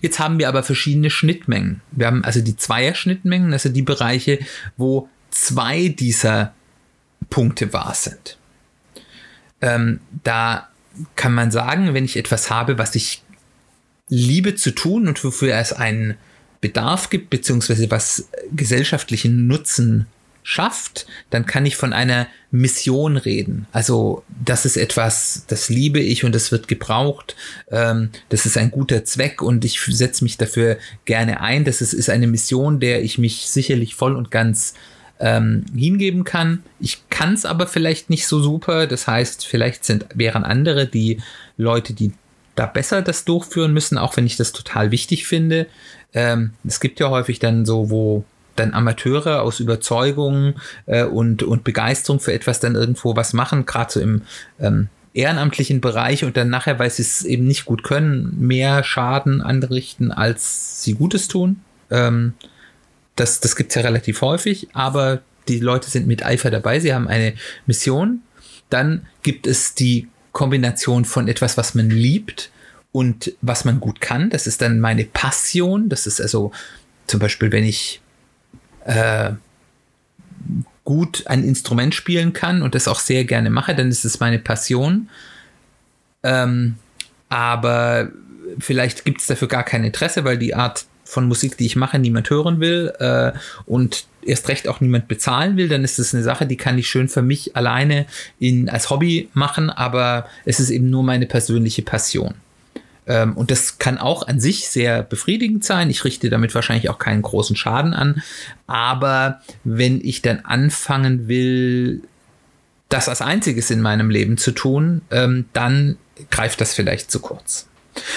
Jetzt 0.00 0.18
haben 0.18 0.38
wir 0.38 0.48
aber 0.48 0.62
verschiedene 0.62 1.10
Schnittmengen. 1.10 1.80
Wir 1.90 2.06
haben 2.06 2.24
also 2.24 2.40
die 2.40 2.56
Zweier-Schnittmengen, 2.56 3.52
also 3.52 3.68
die 3.68 3.82
Bereiche, 3.82 4.38
wo 4.76 5.08
zwei 5.30 5.88
dieser 5.88 6.54
Punkte 7.30 7.72
wahr 7.72 7.94
sind. 7.94 8.37
Ähm, 9.60 10.00
da 10.24 10.68
kann 11.16 11.34
man 11.34 11.50
sagen, 11.50 11.94
wenn 11.94 12.04
ich 12.04 12.16
etwas 12.16 12.50
habe, 12.50 12.78
was 12.78 12.94
ich 12.94 13.22
liebe 14.08 14.54
zu 14.54 14.70
tun 14.70 15.06
und 15.08 15.22
wofür 15.22 15.54
es 15.54 15.72
einen 15.72 16.16
Bedarf 16.60 17.10
gibt, 17.10 17.30
beziehungsweise 17.30 17.90
was 17.90 18.28
gesellschaftlichen 18.52 19.46
Nutzen 19.46 20.06
schafft, 20.42 21.06
dann 21.28 21.44
kann 21.44 21.66
ich 21.66 21.76
von 21.76 21.92
einer 21.92 22.26
Mission 22.50 23.18
reden. 23.18 23.66
Also 23.70 24.24
das 24.42 24.64
ist 24.64 24.78
etwas, 24.78 25.44
das 25.46 25.68
liebe 25.68 26.00
ich 26.00 26.24
und 26.24 26.34
das 26.34 26.50
wird 26.50 26.68
gebraucht. 26.68 27.36
Ähm, 27.70 28.10
das 28.30 28.46
ist 28.46 28.56
ein 28.56 28.70
guter 28.70 29.04
Zweck 29.04 29.42
und 29.42 29.66
ich 29.66 29.78
setze 29.78 30.24
mich 30.24 30.38
dafür 30.38 30.78
gerne 31.04 31.42
ein. 31.42 31.64
Das 31.64 31.82
ist, 31.82 31.92
ist 31.92 32.08
eine 32.08 32.26
Mission, 32.26 32.80
der 32.80 33.04
ich 33.04 33.18
mich 33.18 33.50
sicherlich 33.50 33.94
voll 33.94 34.16
und 34.16 34.30
ganz 34.30 34.72
ähm, 35.20 35.64
hingeben 35.74 36.24
kann. 36.24 36.62
Ich 36.80 37.08
kann 37.10 37.34
es 37.34 37.44
aber 37.44 37.66
vielleicht 37.66 38.10
nicht 38.10 38.26
so 38.26 38.40
super. 38.40 38.86
Das 38.86 39.06
heißt, 39.06 39.46
vielleicht 39.46 39.84
sind, 39.84 40.06
wären 40.14 40.44
andere 40.44 40.86
die 40.86 41.20
Leute, 41.56 41.92
die 41.92 42.12
da 42.54 42.66
besser 42.66 43.02
das 43.02 43.24
durchführen 43.24 43.72
müssen, 43.72 43.98
auch 43.98 44.16
wenn 44.16 44.26
ich 44.26 44.36
das 44.36 44.52
total 44.52 44.90
wichtig 44.90 45.26
finde. 45.26 45.66
Ähm, 46.12 46.52
es 46.66 46.80
gibt 46.80 47.00
ja 47.00 47.10
häufig 47.10 47.38
dann 47.38 47.64
so, 47.64 47.90
wo 47.90 48.24
dann 48.56 48.74
Amateure 48.74 49.42
aus 49.42 49.60
Überzeugung 49.60 50.54
äh, 50.86 51.04
und, 51.04 51.42
und 51.42 51.64
Begeisterung 51.64 52.18
für 52.18 52.32
etwas 52.32 52.58
dann 52.60 52.74
irgendwo 52.74 53.14
was 53.14 53.32
machen, 53.32 53.66
gerade 53.66 53.92
so 53.92 54.00
im 54.00 54.22
ähm, 54.58 54.88
ehrenamtlichen 55.14 55.80
Bereich 55.80 56.24
und 56.24 56.36
dann 56.36 56.50
nachher, 56.50 56.78
weil 56.78 56.90
sie 56.90 57.02
es 57.02 57.24
eben 57.24 57.46
nicht 57.46 57.64
gut 57.64 57.82
können, 57.82 58.36
mehr 58.38 58.82
Schaden 58.82 59.40
anrichten, 59.40 60.10
als 60.10 60.82
sie 60.82 60.94
Gutes 60.94 61.28
tun. 61.28 61.60
Ähm, 61.90 62.34
das 63.20 63.40
das 63.40 63.56
gibt 63.56 63.70
es 63.70 63.76
ja 63.76 63.82
relativ 63.82 64.20
häufig, 64.22 64.68
aber 64.72 65.22
die 65.48 65.60
Leute 65.60 65.88
sind 65.90 66.06
mit 66.06 66.24
Eifer 66.24 66.50
dabei, 66.50 66.80
sie 66.80 66.92
haben 66.92 67.08
eine 67.08 67.34
Mission. 67.66 68.22
Dann 68.70 69.06
gibt 69.22 69.46
es 69.46 69.74
die 69.74 70.08
Kombination 70.32 71.04
von 71.04 71.26
etwas, 71.26 71.56
was 71.56 71.74
man 71.74 71.90
liebt 71.90 72.50
und 72.92 73.32
was 73.40 73.64
man 73.64 73.80
gut 73.80 74.00
kann. 74.00 74.30
Das 74.30 74.46
ist 74.46 74.60
dann 74.60 74.78
meine 74.78 75.04
Passion. 75.04 75.88
Das 75.88 76.06
ist 76.06 76.20
also 76.20 76.52
zum 77.06 77.20
Beispiel, 77.20 77.50
wenn 77.50 77.64
ich 77.64 78.00
äh, 78.84 79.32
gut 80.84 81.26
ein 81.26 81.44
Instrument 81.44 81.94
spielen 81.94 82.32
kann 82.32 82.62
und 82.62 82.74
das 82.74 82.88
auch 82.88 83.00
sehr 83.00 83.24
gerne 83.24 83.50
mache, 83.50 83.74
dann 83.74 83.88
ist 83.88 84.04
es 84.04 84.20
meine 84.20 84.38
Passion. 84.38 85.08
Ähm, 86.22 86.76
aber 87.28 88.10
vielleicht 88.58 89.04
gibt 89.04 89.20
es 89.20 89.26
dafür 89.26 89.48
gar 89.48 89.64
kein 89.64 89.84
Interesse, 89.84 90.24
weil 90.24 90.38
die 90.38 90.54
Art 90.54 90.86
von 91.08 91.26
Musik, 91.26 91.56
die 91.56 91.64
ich 91.64 91.74
mache, 91.74 91.98
niemand 91.98 92.28
hören 92.28 92.60
will 92.60 92.92
äh, 92.98 93.32
und 93.64 94.04
erst 94.20 94.48
recht 94.48 94.68
auch 94.68 94.82
niemand 94.82 95.08
bezahlen 95.08 95.56
will, 95.56 95.68
dann 95.68 95.82
ist 95.82 95.98
es 95.98 96.12
eine 96.12 96.22
Sache, 96.22 96.46
die 96.46 96.58
kann 96.58 96.76
ich 96.76 96.90
schön 96.90 97.08
für 97.08 97.22
mich 97.22 97.56
alleine 97.56 98.04
in, 98.38 98.68
als 98.68 98.90
Hobby 98.90 99.30
machen, 99.32 99.70
aber 99.70 100.26
es 100.44 100.60
ist 100.60 100.68
eben 100.68 100.90
nur 100.90 101.02
meine 101.02 101.24
persönliche 101.24 101.80
Passion. 101.80 102.34
Ähm, 103.06 103.38
und 103.38 103.50
das 103.50 103.78
kann 103.78 103.96
auch 103.96 104.28
an 104.28 104.38
sich 104.38 104.68
sehr 104.68 105.02
befriedigend 105.02 105.64
sein. 105.64 105.88
Ich 105.88 106.04
richte 106.04 106.28
damit 106.28 106.54
wahrscheinlich 106.54 106.90
auch 106.90 106.98
keinen 106.98 107.22
großen 107.22 107.56
Schaden 107.56 107.94
an. 107.94 108.22
Aber 108.66 109.40
wenn 109.64 110.02
ich 110.04 110.20
dann 110.20 110.40
anfangen 110.40 111.26
will, 111.26 112.02
das 112.90 113.08
als 113.08 113.22
einziges 113.22 113.70
in 113.70 113.80
meinem 113.80 114.10
Leben 114.10 114.36
zu 114.36 114.52
tun, 114.52 115.00
ähm, 115.10 115.46
dann 115.54 115.96
greift 116.30 116.60
das 116.60 116.74
vielleicht 116.74 117.10
zu 117.10 117.20
kurz. 117.20 117.66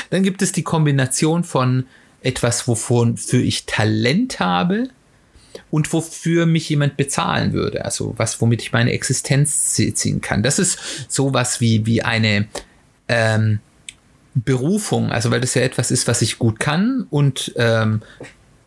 Dann 0.09 0.23
gibt 0.23 0.41
es 0.41 0.51
die 0.51 0.63
Kombination 0.63 1.45
von 1.45 1.85
etwas, 2.21 2.67
wovon 2.67 3.17
für 3.17 3.41
ich 3.41 3.65
Talent 3.65 4.39
habe 4.39 4.89
und 5.69 5.91
wofür 5.93 6.45
mich 6.45 6.69
jemand 6.69 6.97
bezahlen 6.97 7.53
würde. 7.53 7.85
Also 7.85 8.13
was, 8.17 8.41
womit 8.41 8.61
ich 8.61 8.71
meine 8.71 8.91
Existenz 8.91 9.73
ziehen 9.73 10.21
kann. 10.21 10.43
Das 10.43 10.59
ist 10.59 10.79
sowas 11.07 11.61
wie, 11.61 11.85
wie 11.85 12.01
eine 12.03 12.47
ähm, 13.07 13.59
Berufung, 14.33 15.11
also 15.11 15.31
weil 15.31 15.41
das 15.41 15.55
ja 15.55 15.61
etwas 15.61 15.91
ist, 15.91 16.07
was 16.07 16.21
ich 16.21 16.39
gut 16.39 16.59
kann 16.59 17.07
und 17.09 17.53
ähm, 17.57 18.01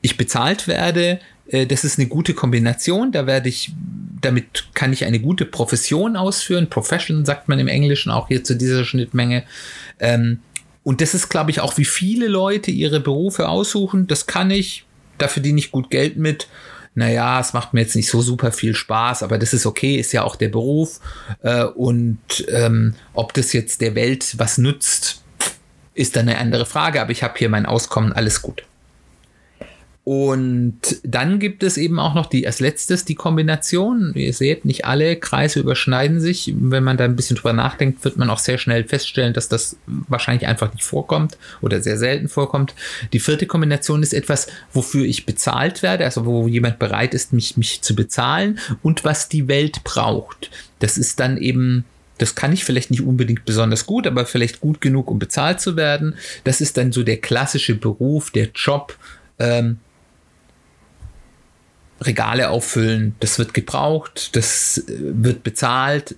ich 0.02 0.18
bezahlt 0.18 0.68
werde, 0.68 1.20
äh, 1.48 1.66
das 1.66 1.84
ist 1.84 1.98
eine 1.98 2.08
gute 2.08 2.34
Kombination. 2.34 3.12
Da 3.12 3.26
werde 3.26 3.48
ich, 3.48 3.72
damit 4.20 4.74
kann 4.74 4.92
ich 4.92 5.04
eine 5.04 5.20
gute 5.20 5.46
Profession 5.46 6.16
ausführen. 6.16 6.68
Profession 6.68 7.24
sagt 7.24 7.48
man 7.48 7.58
im 7.58 7.68
Englischen 7.68 8.10
auch 8.10 8.28
hier 8.28 8.44
zu 8.44 8.54
dieser 8.54 8.84
Schnittmenge. 8.84 9.44
Ähm, 10.00 10.40
und 10.84 11.00
das 11.00 11.14
ist, 11.14 11.30
glaube 11.30 11.50
ich, 11.50 11.60
auch 11.60 11.76
wie 11.78 11.86
viele 11.86 12.28
Leute 12.28 12.70
ihre 12.70 13.00
Berufe 13.00 13.48
aussuchen. 13.48 14.06
Das 14.06 14.26
kann 14.26 14.50
ich, 14.50 14.84
da 15.18 15.28
verdiene 15.28 15.58
ich 15.58 15.70
gut 15.70 15.90
Geld 15.90 16.16
mit. 16.18 16.46
Naja, 16.94 17.40
es 17.40 17.54
macht 17.54 17.74
mir 17.74 17.80
jetzt 17.80 17.96
nicht 17.96 18.08
so 18.08 18.20
super 18.20 18.52
viel 18.52 18.74
Spaß, 18.76 19.24
aber 19.24 19.38
das 19.38 19.52
ist 19.52 19.66
okay, 19.66 19.96
ist 19.96 20.12
ja 20.12 20.22
auch 20.22 20.36
der 20.36 20.50
Beruf. 20.50 21.00
Äh, 21.42 21.64
und 21.64 22.18
ähm, 22.48 22.94
ob 23.14 23.32
das 23.32 23.52
jetzt 23.52 23.80
der 23.80 23.94
Welt 23.96 24.38
was 24.38 24.58
nützt, 24.58 25.22
ist 25.94 26.16
dann 26.16 26.28
eine 26.28 26.38
andere 26.38 26.66
Frage, 26.66 27.00
aber 27.00 27.10
ich 27.10 27.22
habe 27.22 27.34
hier 27.36 27.48
mein 27.48 27.66
Auskommen, 27.66 28.12
alles 28.12 28.42
gut. 28.42 28.64
Und 30.04 31.00
dann 31.02 31.38
gibt 31.38 31.62
es 31.62 31.78
eben 31.78 31.98
auch 31.98 32.12
noch 32.12 32.26
die 32.26 32.46
als 32.46 32.60
letztes 32.60 33.06
die 33.06 33.14
Kombination. 33.14 34.12
Ihr 34.14 34.34
seht, 34.34 34.66
nicht 34.66 34.84
alle 34.84 35.16
Kreise 35.16 35.60
überschneiden 35.60 36.20
sich. 36.20 36.52
Wenn 36.58 36.84
man 36.84 36.98
da 36.98 37.04
ein 37.04 37.16
bisschen 37.16 37.36
drüber 37.36 37.54
nachdenkt, 37.54 38.04
wird 38.04 38.18
man 38.18 38.28
auch 38.28 38.38
sehr 38.38 38.58
schnell 38.58 38.84
feststellen, 38.84 39.32
dass 39.32 39.48
das 39.48 39.78
wahrscheinlich 39.86 40.46
einfach 40.46 40.70
nicht 40.74 40.84
vorkommt 40.84 41.38
oder 41.62 41.80
sehr 41.80 41.96
selten 41.96 42.28
vorkommt. 42.28 42.74
Die 43.14 43.18
vierte 43.18 43.46
Kombination 43.46 44.02
ist 44.02 44.12
etwas, 44.12 44.46
wofür 44.74 45.06
ich 45.06 45.24
bezahlt 45.24 45.82
werde, 45.82 46.04
also 46.04 46.26
wo 46.26 46.48
jemand 46.48 46.78
bereit 46.78 47.14
ist, 47.14 47.32
mich, 47.32 47.56
mich 47.56 47.80
zu 47.80 47.96
bezahlen 47.96 48.58
und 48.82 49.04
was 49.04 49.30
die 49.30 49.48
Welt 49.48 49.84
braucht. 49.84 50.50
Das 50.80 50.98
ist 50.98 51.18
dann 51.18 51.38
eben 51.38 51.84
das 52.18 52.36
kann 52.36 52.52
ich 52.52 52.64
vielleicht 52.64 52.92
nicht 52.92 53.02
unbedingt 53.02 53.44
besonders 53.44 53.86
gut, 53.86 54.06
aber 54.06 54.24
vielleicht 54.24 54.60
gut 54.60 54.80
genug, 54.80 55.10
um 55.10 55.18
bezahlt 55.18 55.60
zu 55.60 55.74
werden. 55.74 56.14
Das 56.44 56.60
ist 56.60 56.76
dann 56.76 56.92
so 56.92 57.02
der 57.02 57.16
klassische 57.16 57.74
Beruf, 57.74 58.30
der 58.30 58.50
Job. 58.54 58.96
Ähm, 59.40 59.78
Regale 62.00 62.50
auffüllen, 62.50 63.14
das 63.20 63.38
wird 63.38 63.54
gebraucht, 63.54 64.36
das 64.36 64.78
äh, 64.78 64.94
wird 64.98 65.42
bezahlt. 65.42 66.16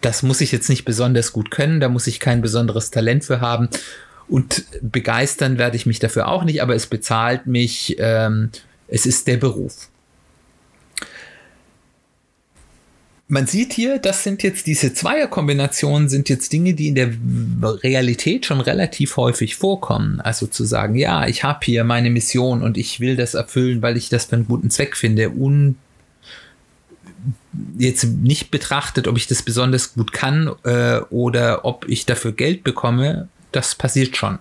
Das 0.00 0.22
muss 0.22 0.40
ich 0.40 0.52
jetzt 0.52 0.68
nicht 0.68 0.84
besonders 0.84 1.32
gut 1.32 1.50
können, 1.50 1.80
da 1.80 1.88
muss 1.88 2.06
ich 2.06 2.20
kein 2.20 2.42
besonderes 2.42 2.90
Talent 2.90 3.24
für 3.24 3.40
haben. 3.40 3.68
Und 4.28 4.64
begeistern 4.80 5.58
werde 5.58 5.76
ich 5.76 5.86
mich 5.86 5.98
dafür 5.98 6.28
auch 6.28 6.44
nicht, 6.44 6.62
aber 6.62 6.74
es 6.74 6.86
bezahlt 6.86 7.46
mich. 7.46 7.96
Ähm, 7.98 8.50
es 8.88 9.06
ist 9.06 9.26
der 9.26 9.38
Beruf. 9.38 9.88
Man 13.32 13.46
sieht 13.46 13.72
hier, 13.72 13.98
das 13.98 14.24
sind 14.24 14.42
jetzt 14.42 14.66
diese 14.66 14.92
Zweierkombinationen, 14.92 16.10
sind 16.10 16.28
jetzt 16.28 16.52
Dinge, 16.52 16.74
die 16.74 16.88
in 16.88 16.94
der 16.94 17.12
Realität 17.82 18.44
schon 18.44 18.60
relativ 18.60 19.16
häufig 19.16 19.56
vorkommen. 19.56 20.20
Also 20.20 20.46
zu 20.46 20.64
sagen, 20.64 20.96
ja, 20.96 21.26
ich 21.26 21.42
habe 21.42 21.60
hier 21.64 21.82
meine 21.84 22.10
Mission 22.10 22.62
und 22.62 22.76
ich 22.76 23.00
will 23.00 23.16
das 23.16 23.32
erfüllen, 23.32 23.80
weil 23.80 23.96
ich 23.96 24.10
das 24.10 24.26
für 24.26 24.36
einen 24.36 24.46
guten 24.46 24.68
Zweck 24.68 24.98
finde. 24.98 25.30
Und 25.30 25.76
jetzt 27.78 28.04
nicht 28.04 28.50
betrachtet, 28.50 29.08
ob 29.08 29.16
ich 29.16 29.28
das 29.28 29.40
besonders 29.40 29.94
gut 29.94 30.12
kann 30.12 30.50
äh, 30.64 30.98
oder 31.08 31.64
ob 31.64 31.88
ich 31.88 32.04
dafür 32.04 32.32
Geld 32.32 32.62
bekomme, 32.62 33.28
das 33.50 33.74
passiert 33.74 34.14
schon. 34.14 34.40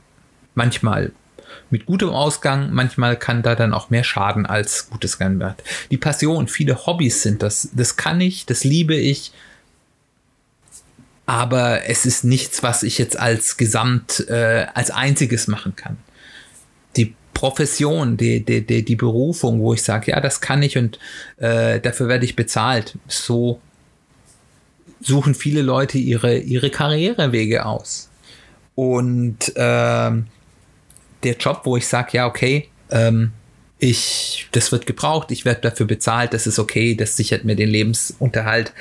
Manchmal 0.54 1.14
mit 1.72 1.86
gutem 1.86 2.10
Ausgang. 2.10 2.72
Manchmal 2.72 3.18
kann 3.18 3.42
da 3.42 3.56
dann 3.56 3.74
auch 3.74 3.90
mehr 3.90 4.04
Schaden 4.04 4.46
als 4.46 4.90
Gutes 4.90 5.20
werden. 5.20 5.56
Die 5.90 5.98
Passion, 5.98 6.48
viele 6.48 6.86
Hobbys 6.86 7.24
sind 7.24 7.42
das. 7.42 7.70
Das 7.74 7.96
kann 7.96 8.22
ich, 8.22 8.46
das 8.46 8.64
liebe 8.64 8.96
ich. 8.96 9.32
Aber 11.26 11.86
es 11.86 12.06
ist 12.06 12.24
nichts, 12.24 12.64
was 12.64 12.84
ich 12.84 12.98
jetzt 12.98 13.18
als 13.18 13.58
Gesamt, 13.58 14.26
äh, 14.28 14.68
als 14.74 14.92
einziges 14.92 15.48
machen 15.48 15.76
kann. 15.76 15.98
Die 16.98 17.16
Profession, 17.34 18.18
die, 18.18 18.44
die, 18.44 18.66
die, 18.66 18.84
die 18.84 18.96
Berufung, 18.96 19.62
wo 19.62 19.74
ich 19.74 19.82
sage, 19.82 20.12
ja, 20.12 20.20
das 20.20 20.42
kann 20.42 20.62
ich 20.62 20.78
und 20.78 21.00
äh, 21.38 21.80
dafür 21.80 22.08
werde 22.08 22.26
ich 22.26 22.36
bezahlt. 22.36 22.98
So 23.08 23.62
suchen 25.00 25.34
viele 25.36 25.62
Leute 25.62 25.98
ihre, 25.98 26.38
ihre 26.38 26.70
Karrierewege 26.70 27.66
aus. 27.66 28.10
Und 28.76 29.56
äh, 29.56 30.12
der 31.24 31.36
Job, 31.38 31.62
wo 31.64 31.78
ich 31.78 31.88
sage, 31.88 32.10
ja, 32.14 32.28
okay, 32.28 32.70
ähm, 32.90 33.32
ich, 33.80 34.48
das 34.52 34.72
wird 34.72 34.86
gebraucht, 34.86 35.32
ich 35.32 35.44
werde 35.44 35.62
dafür 35.62 35.88
bezahlt, 35.88 36.34
das 36.34 36.46
ist 36.46 36.60
okay, 36.60 36.96
das 36.96 37.18
sichert 37.18 37.46
mir 37.46 37.56
den 37.56 37.70
Lebensunterhalt. 37.70 38.74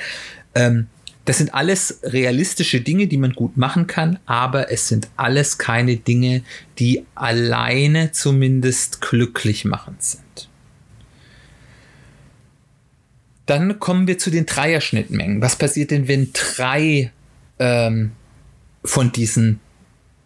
Ähm, 0.54 0.88
das 1.24 1.38
sind 1.38 1.54
alles 1.54 2.00
realistische 2.02 2.80
Dinge, 2.80 3.06
die 3.06 3.16
man 3.16 3.32
gut 3.32 3.56
machen 3.56 3.86
kann, 3.86 4.18
aber 4.26 4.72
es 4.72 4.88
sind 4.88 5.08
alles 5.16 5.58
keine 5.58 5.96
Dinge, 5.96 6.42
die 6.78 7.04
alleine 7.14 8.12
zumindest 8.12 9.00
glücklich 9.00 9.64
machend 9.64 10.02
sind. 10.02 10.48
Dann 13.46 13.78
kommen 13.78 14.06
wir 14.06 14.18
zu 14.18 14.30
den 14.30 14.46
Dreierschnittmengen. 14.46 15.42
Was 15.42 15.56
passiert 15.56 15.90
denn, 15.90 16.08
wenn 16.08 16.30
drei 16.32 17.10
ähm, 17.58 18.12
von 18.84 19.12
diesen 19.12 19.60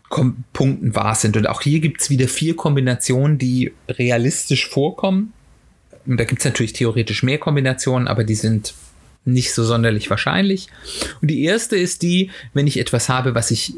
Kom 0.08 0.44
Punkten 0.52 0.94
wahr 0.94 1.14
sind. 1.14 1.37
Und 1.37 1.49
auch 1.49 1.62
hier 1.62 1.80
gibt 1.80 2.00
es 2.00 2.11
wieder 2.11 2.28
vier 2.28 2.56
Kombinationen, 2.56 3.38
die 3.38 3.73
realistisch 3.88 4.68
vorkommen. 4.68 5.32
Und 6.06 6.18
da 6.18 6.25
gibt 6.25 6.40
es 6.40 6.44
natürlich 6.44 6.75
theoretisch 6.75 7.23
mehr 7.23 7.38
Kombinationen, 7.38 8.08
aber 8.08 8.25
die 8.25 8.34
sind 8.34 8.75
nicht 9.25 9.54
so 9.54 9.64
sonderlich 9.64 10.11
wahrscheinlich. 10.11 10.68
Und 11.20 11.28
die 11.28 11.42
erste 11.44 11.76
ist 11.76 12.02
die, 12.02 12.30
wenn 12.52 12.66
ich 12.66 12.78
etwas 12.78 13.08
habe, 13.08 13.34
was 13.34 13.50
ich 13.50 13.75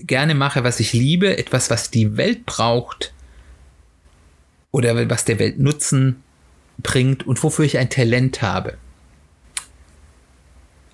gerne 0.00 0.34
mache, 0.34 0.64
was 0.64 0.80
ich 0.80 0.92
liebe, 0.92 1.38
etwas, 1.38 1.70
was 1.70 1.90
die 1.90 2.16
Welt 2.16 2.44
braucht 2.44 3.12
oder 4.70 5.08
was 5.08 5.24
der 5.24 5.38
Welt 5.38 5.58
Nutzen 5.58 6.22
bringt 6.78 7.26
und 7.26 7.42
wofür 7.42 7.64
ich 7.64 7.78
ein 7.78 7.90
Talent 7.90 8.42
habe. 8.42 8.76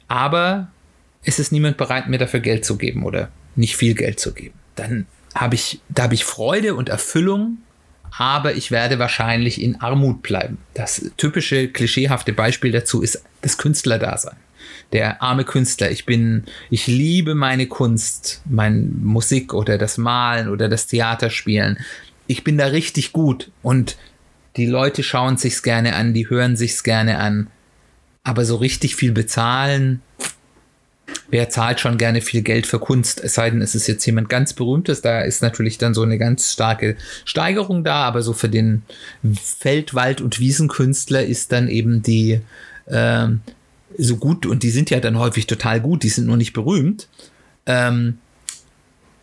Aber 0.06 0.68
es 1.24 1.38
ist 1.38 1.52
niemand 1.52 1.76
bereit, 1.76 2.08
mir 2.08 2.18
dafür 2.18 2.40
Geld 2.40 2.64
zu 2.64 2.78
geben 2.78 3.04
oder 3.04 3.30
nicht 3.56 3.76
viel 3.76 3.94
Geld 3.94 4.20
zu 4.20 4.32
geben 4.32 4.54
dann 4.78 5.06
habe 5.34 5.54
ich, 5.54 5.80
da 5.88 6.04
habe 6.04 6.14
ich 6.14 6.24
Freude 6.24 6.74
und 6.74 6.88
Erfüllung, 6.88 7.58
aber 8.16 8.54
ich 8.54 8.70
werde 8.70 8.98
wahrscheinlich 8.98 9.60
in 9.60 9.80
Armut 9.80 10.22
bleiben. 10.22 10.58
Das 10.74 11.10
typische 11.16 11.68
klischeehafte 11.68 12.32
Beispiel 12.32 12.72
dazu 12.72 13.02
ist 13.02 13.22
das 13.42 13.58
Künstlerdasein. 13.58 14.36
Der 14.92 15.22
arme 15.22 15.44
Künstler. 15.44 15.90
Ich 15.90 16.06
bin, 16.06 16.44
ich 16.70 16.86
liebe 16.86 17.34
meine 17.34 17.66
Kunst, 17.66 18.42
meine 18.46 18.80
Musik 18.80 19.52
oder 19.52 19.76
das 19.76 19.98
Malen 19.98 20.48
oder 20.48 20.68
das 20.68 20.86
Theaterspielen. 20.86 21.78
Ich 22.26 22.42
bin 22.42 22.56
da 22.56 22.66
richtig 22.66 23.12
gut 23.12 23.50
und 23.62 23.96
die 24.56 24.66
Leute 24.66 25.02
schauen 25.02 25.36
sich's 25.36 25.62
gerne 25.62 25.94
an, 25.94 26.14
die 26.14 26.28
hören 26.28 26.56
sich's 26.56 26.82
gerne 26.82 27.18
an. 27.18 27.48
Aber 28.24 28.44
so 28.44 28.56
richtig 28.56 28.96
viel 28.96 29.12
bezahlen, 29.12 30.02
wer 31.30 31.48
zahlt 31.50 31.80
schon 31.80 31.98
gerne 31.98 32.20
viel 32.20 32.42
Geld 32.42 32.66
für 32.66 32.78
Kunst? 32.78 33.20
Es 33.22 33.34
sei 33.34 33.50
denn, 33.50 33.62
es 33.62 33.74
ist 33.74 33.86
jetzt 33.86 34.04
jemand 34.06 34.28
ganz 34.28 34.52
berühmtes, 34.52 35.02
da 35.02 35.20
ist 35.20 35.42
natürlich 35.42 35.78
dann 35.78 35.94
so 35.94 36.02
eine 36.02 36.18
ganz 36.18 36.52
starke 36.52 36.96
Steigerung 37.24 37.84
da, 37.84 38.04
aber 38.04 38.22
so 38.22 38.32
für 38.32 38.48
den 38.48 38.82
Feld-, 39.34 39.94
Wald- 39.94 40.20
und 40.20 40.40
Wiesenkünstler 40.40 41.24
ist 41.24 41.52
dann 41.52 41.68
eben 41.68 42.02
die 42.02 42.40
ähm, 42.88 43.40
so 43.96 44.16
gut, 44.16 44.46
und 44.46 44.62
die 44.62 44.70
sind 44.70 44.90
ja 44.90 45.00
dann 45.00 45.18
häufig 45.18 45.46
total 45.46 45.80
gut, 45.80 46.02
die 46.02 46.08
sind 46.08 46.26
nur 46.26 46.36
nicht 46.36 46.52
berühmt, 46.52 47.08
ähm, 47.66 48.18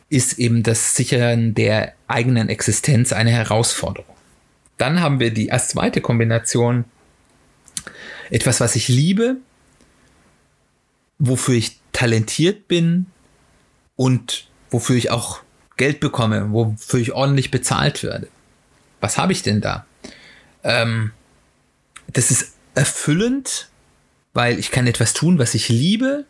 ist 0.10 0.40
eben 0.40 0.64
das 0.64 0.96
Sichern 0.96 1.54
der 1.54 1.94
eigenen 2.08 2.50
Existenz 2.50 3.14
eine 3.14 3.32
Herausforderung. 3.32 4.16
Dann 4.78 5.02
haben 5.02 5.20
wir 5.20 5.32
die 5.32 5.52
als 5.52 5.70
zweite 5.70 6.02
Kombination 6.02 6.86
etwas, 8.30 8.60
was 8.60 8.76
ich 8.76 8.88
liebe, 8.88 9.38
wofür 11.20 11.56
ich 11.56 11.80
talentiert 11.92 12.68
bin 12.68 13.08
und 13.96 14.48
wofür 14.70 14.96
ich 14.96 15.12
auch 15.12 15.42
Geld 15.78 16.00
bekomme, 16.00 16.52
wofür 16.52 17.00
ich 17.00 17.14
ordentlich 17.14 17.52
bezahlt 17.52 18.04
werde. 18.04 18.28
Was 19.02 19.18
habe 19.18 19.34
ich 19.34 19.42
denn 19.42 19.62
da? 19.62 19.86
Ähm, 20.64 21.12
das 22.12 22.32
ist 22.32 22.54
erfüllend, 22.76 23.70
weil 24.34 24.60
ich 24.60 24.72
kann 24.72 24.88
etwas 24.88 25.14
tun, 25.14 25.40
was 25.40 25.54
ich 25.54 25.70
liebe 25.70 26.26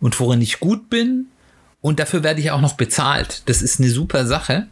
und 0.00 0.18
worin 0.20 0.42
ich 0.42 0.60
gut 0.60 0.90
bin 0.90 1.26
und 1.80 2.00
dafür 2.00 2.22
werde 2.22 2.40
ich 2.40 2.50
auch 2.50 2.60
noch 2.60 2.74
bezahlt. 2.74 3.42
Das 3.46 3.62
ist 3.62 3.80
eine 3.80 3.90
super 3.90 4.26
Sache. 4.26 4.68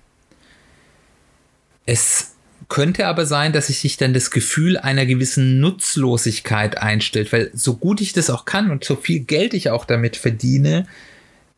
Es 1.87 2.34
könnte 2.69 3.07
aber 3.07 3.27
sein, 3.27 3.53
dass 3.53 3.67
sich 3.67 3.97
dann 3.97 4.15
das 4.15 4.31
Gefühl 4.31 4.77
einer 4.77 5.07
gewissen 5.07 5.61
Nutzlosigkeit 5.61 6.79
einstellt, 6.79 7.33
weil 7.33 7.51
so 7.55 7.77
gut 7.77 8.01
ich 8.01 8.13
das 8.13 8.31
auch 8.31 8.45
kann 8.45 8.71
und 8.71 8.85
so 8.85 8.97
viel 8.97 9.21
Geld 9.21 9.55
ich 9.55 9.71
auch 9.71 9.85
damit 9.85 10.17
verdiene, 10.17 10.87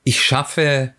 ich 0.04 0.22
schaffe 0.22 0.92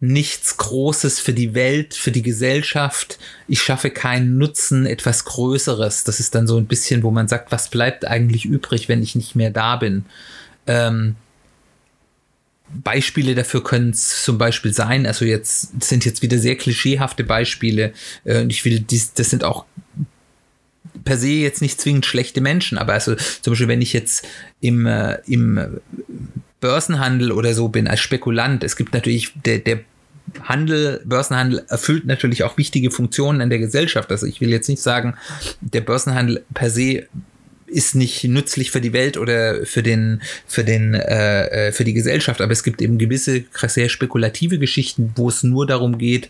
nichts 0.00 0.56
Großes 0.56 1.20
für 1.20 1.34
die 1.34 1.54
Welt, 1.54 1.94
für 1.94 2.10
die 2.10 2.22
Gesellschaft. 2.22 3.18
Ich 3.48 3.62
schaffe 3.62 3.90
keinen 3.90 4.38
Nutzen, 4.38 4.86
etwas 4.86 5.26
Größeres. 5.26 6.04
Das 6.04 6.20
ist 6.20 6.34
dann 6.34 6.46
so 6.46 6.56
ein 6.56 6.66
bisschen, 6.66 7.02
wo 7.02 7.10
man 7.10 7.28
sagt, 7.28 7.52
was 7.52 7.68
bleibt 7.68 8.06
eigentlich 8.06 8.46
übrig, 8.46 8.88
wenn 8.88 9.02
ich 9.02 9.14
nicht 9.14 9.36
mehr 9.36 9.50
da 9.50 9.76
bin. 9.76 10.06
Ähm, 10.66 11.16
Beispiele 12.72 13.34
dafür 13.34 13.62
können 13.62 13.94
zum 13.94 14.38
Beispiel 14.38 14.72
sein, 14.72 15.06
also 15.06 15.24
jetzt 15.24 15.82
sind 15.82 16.04
jetzt 16.04 16.22
wieder 16.22 16.38
sehr 16.38 16.56
klischeehafte 16.56 17.24
Beispiele. 17.24 17.92
Äh, 18.24 18.44
ich 18.48 18.64
will, 18.64 18.80
dies, 18.80 19.12
das 19.12 19.30
sind 19.30 19.44
auch 19.44 19.64
per 21.04 21.16
se 21.16 21.28
jetzt 21.28 21.62
nicht 21.62 21.80
zwingend 21.80 22.06
schlechte 22.06 22.40
Menschen, 22.40 22.78
aber 22.78 22.94
also 22.94 23.14
zum 23.14 23.52
Beispiel, 23.52 23.68
wenn 23.68 23.82
ich 23.82 23.92
jetzt 23.92 24.26
im, 24.60 24.86
äh, 24.86 25.18
im 25.26 25.80
Börsenhandel 26.60 27.32
oder 27.32 27.54
so 27.54 27.68
bin 27.68 27.88
als 27.88 28.00
Spekulant, 28.00 28.64
es 28.64 28.76
gibt 28.76 28.92
natürlich 28.92 29.32
der, 29.44 29.58
der 29.58 29.80
Handel, 30.44 31.02
Börsenhandel 31.04 31.64
erfüllt 31.68 32.06
natürlich 32.06 32.44
auch 32.44 32.56
wichtige 32.56 32.90
Funktionen 32.90 33.40
in 33.40 33.50
der 33.50 33.58
Gesellschaft. 33.58 34.10
Also 34.10 34.26
ich 34.26 34.40
will 34.40 34.50
jetzt 34.50 34.68
nicht 34.68 34.82
sagen, 34.82 35.14
der 35.60 35.80
Börsenhandel 35.80 36.44
per 36.54 36.70
se 36.70 37.08
ist 37.70 37.94
nicht 37.94 38.24
nützlich 38.24 38.70
für 38.70 38.80
die 38.80 38.92
Welt 38.92 39.16
oder 39.16 39.64
für 39.64 39.82
den 39.82 40.22
für 40.46 40.64
den 40.64 40.94
äh, 40.94 41.68
äh, 41.68 41.72
für 41.72 41.84
die 41.84 41.94
Gesellschaft, 41.94 42.40
aber 42.40 42.52
es 42.52 42.62
gibt 42.62 42.82
eben 42.82 42.98
gewisse 42.98 43.44
sehr 43.66 43.88
spekulative 43.88 44.58
Geschichten, 44.58 45.12
wo 45.16 45.28
es 45.28 45.42
nur 45.42 45.66
darum 45.66 45.98
geht, 45.98 46.28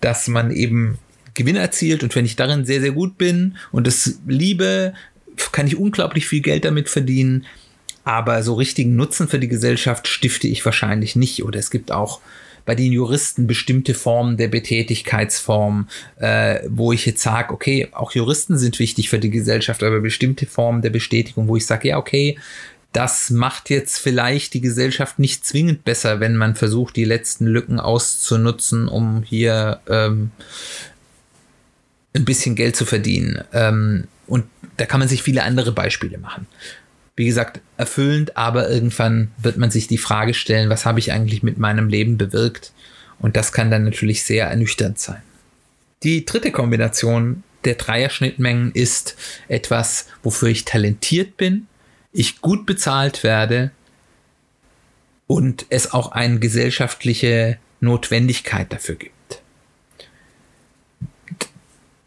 dass 0.00 0.28
man 0.28 0.50
eben 0.50 0.98
Gewinn 1.34 1.56
erzielt. 1.56 2.02
Und 2.02 2.14
wenn 2.14 2.24
ich 2.24 2.36
darin 2.36 2.64
sehr 2.64 2.80
sehr 2.80 2.92
gut 2.92 3.18
bin 3.18 3.56
und 3.70 3.86
es 3.86 4.20
liebe, 4.26 4.92
kann 5.50 5.66
ich 5.66 5.76
unglaublich 5.76 6.26
viel 6.26 6.42
Geld 6.42 6.64
damit 6.64 6.88
verdienen, 6.88 7.46
aber 8.04 8.42
so 8.42 8.54
richtigen 8.54 8.96
Nutzen 8.96 9.28
für 9.28 9.38
die 9.38 9.48
Gesellschaft 9.48 10.08
stifte 10.08 10.48
ich 10.48 10.64
wahrscheinlich 10.64 11.16
nicht. 11.16 11.44
Oder 11.44 11.58
es 11.58 11.70
gibt 11.70 11.92
auch 11.92 12.20
bei 12.64 12.74
den 12.74 12.92
Juristen 12.92 13.46
bestimmte 13.46 13.94
Formen 13.94 14.36
der 14.36 14.48
Betätigkeitsform, 14.48 15.88
äh, 16.16 16.60
wo 16.68 16.92
ich 16.92 17.06
jetzt 17.06 17.22
sage, 17.22 17.52
okay, 17.52 17.88
auch 17.92 18.12
Juristen 18.12 18.58
sind 18.58 18.78
wichtig 18.78 19.08
für 19.08 19.18
die 19.18 19.30
Gesellschaft, 19.30 19.82
aber 19.82 20.00
bestimmte 20.00 20.46
Formen 20.46 20.82
der 20.82 20.90
Bestätigung, 20.90 21.48
wo 21.48 21.56
ich 21.56 21.66
sage, 21.66 21.88
ja, 21.88 21.98
okay, 21.98 22.38
das 22.92 23.30
macht 23.30 23.70
jetzt 23.70 23.98
vielleicht 23.98 24.54
die 24.54 24.60
Gesellschaft 24.60 25.18
nicht 25.18 25.46
zwingend 25.46 25.84
besser, 25.84 26.20
wenn 26.20 26.36
man 26.36 26.54
versucht, 26.54 26.96
die 26.96 27.04
letzten 27.04 27.46
Lücken 27.46 27.80
auszunutzen, 27.80 28.86
um 28.86 29.22
hier 29.22 29.80
ähm, 29.88 30.30
ein 32.14 32.26
bisschen 32.26 32.54
Geld 32.54 32.76
zu 32.76 32.84
verdienen. 32.84 33.42
Ähm, 33.52 34.04
und 34.26 34.44
da 34.76 34.84
kann 34.84 35.00
man 35.00 35.08
sich 35.08 35.22
viele 35.22 35.42
andere 35.42 35.72
Beispiele 35.72 36.18
machen 36.18 36.46
wie 37.16 37.26
gesagt, 37.26 37.60
erfüllend, 37.76 38.36
aber 38.36 38.70
irgendwann 38.70 39.32
wird 39.38 39.58
man 39.58 39.70
sich 39.70 39.86
die 39.86 39.98
Frage 39.98 40.34
stellen, 40.34 40.70
was 40.70 40.86
habe 40.86 40.98
ich 40.98 41.12
eigentlich 41.12 41.42
mit 41.42 41.58
meinem 41.58 41.88
Leben 41.88 42.16
bewirkt? 42.16 42.72
Und 43.18 43.36
das 43.36 43.52
kann 43.52 43.70
dann 43.70 43.84
natürlich 43.84 44.22
sehr 44.22 44.46
ernüchternd 44.46 44.98
sein. 44.98 45.22
Die 46.02 46.24
dritte 46.24 46.50
Kombination 46.50 47.44
der 47.64 47.74
Dreierschnittmengen 47.74 48.72
ist 48.72 49.16
etwas, 49.46 50.08
wofür 50.22 50.48
ich 50.48 50.64
talentiert 50.64 51.36
bin, 51.36 51.68
ich 52.12 52.40
gut 52.40 52.66
bezahlt 52.66 53.22
werde 53.22 53.70
und 55.26 55.66
es 55.68 55.92
auch 55.92 56.12
eine 56.12 56.40
gesellschaftliche 56.40 57.58
Notwendigkeit 57.80 58.72
dafür 58.72 58.96
gibt. 58.96 59.12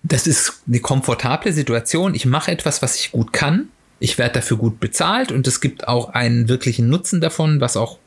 Das 0.04 0.28
ist 0.28 0.62
eine 0.68 0.80
komfortable 0.82 1.54
Situation. 1.54 2.14
Ich 2.14 2.26
mache 2.26 2.52
etwas, 2.52 2.82
was 2.82 2.96
ich 3.00 3.12
gut 3.12 3.34
kann 3.34 3.70
ich 4.00 4.18
werde 4.18 4.36
dafür 4.36 4.58
gut 4.58 4.80
bezahlt 4.80 5.32
und 5.32 5.48
es 5.48 5.62
gibt 5.62 5.88
auch 5.88 6.10
einen 6.10 6.50
wirklichen 6.50 6.90
Nutzen 6.90 7.22
davon, 7.22 7.62
was 7.62 7.78
auch 7.78 8.00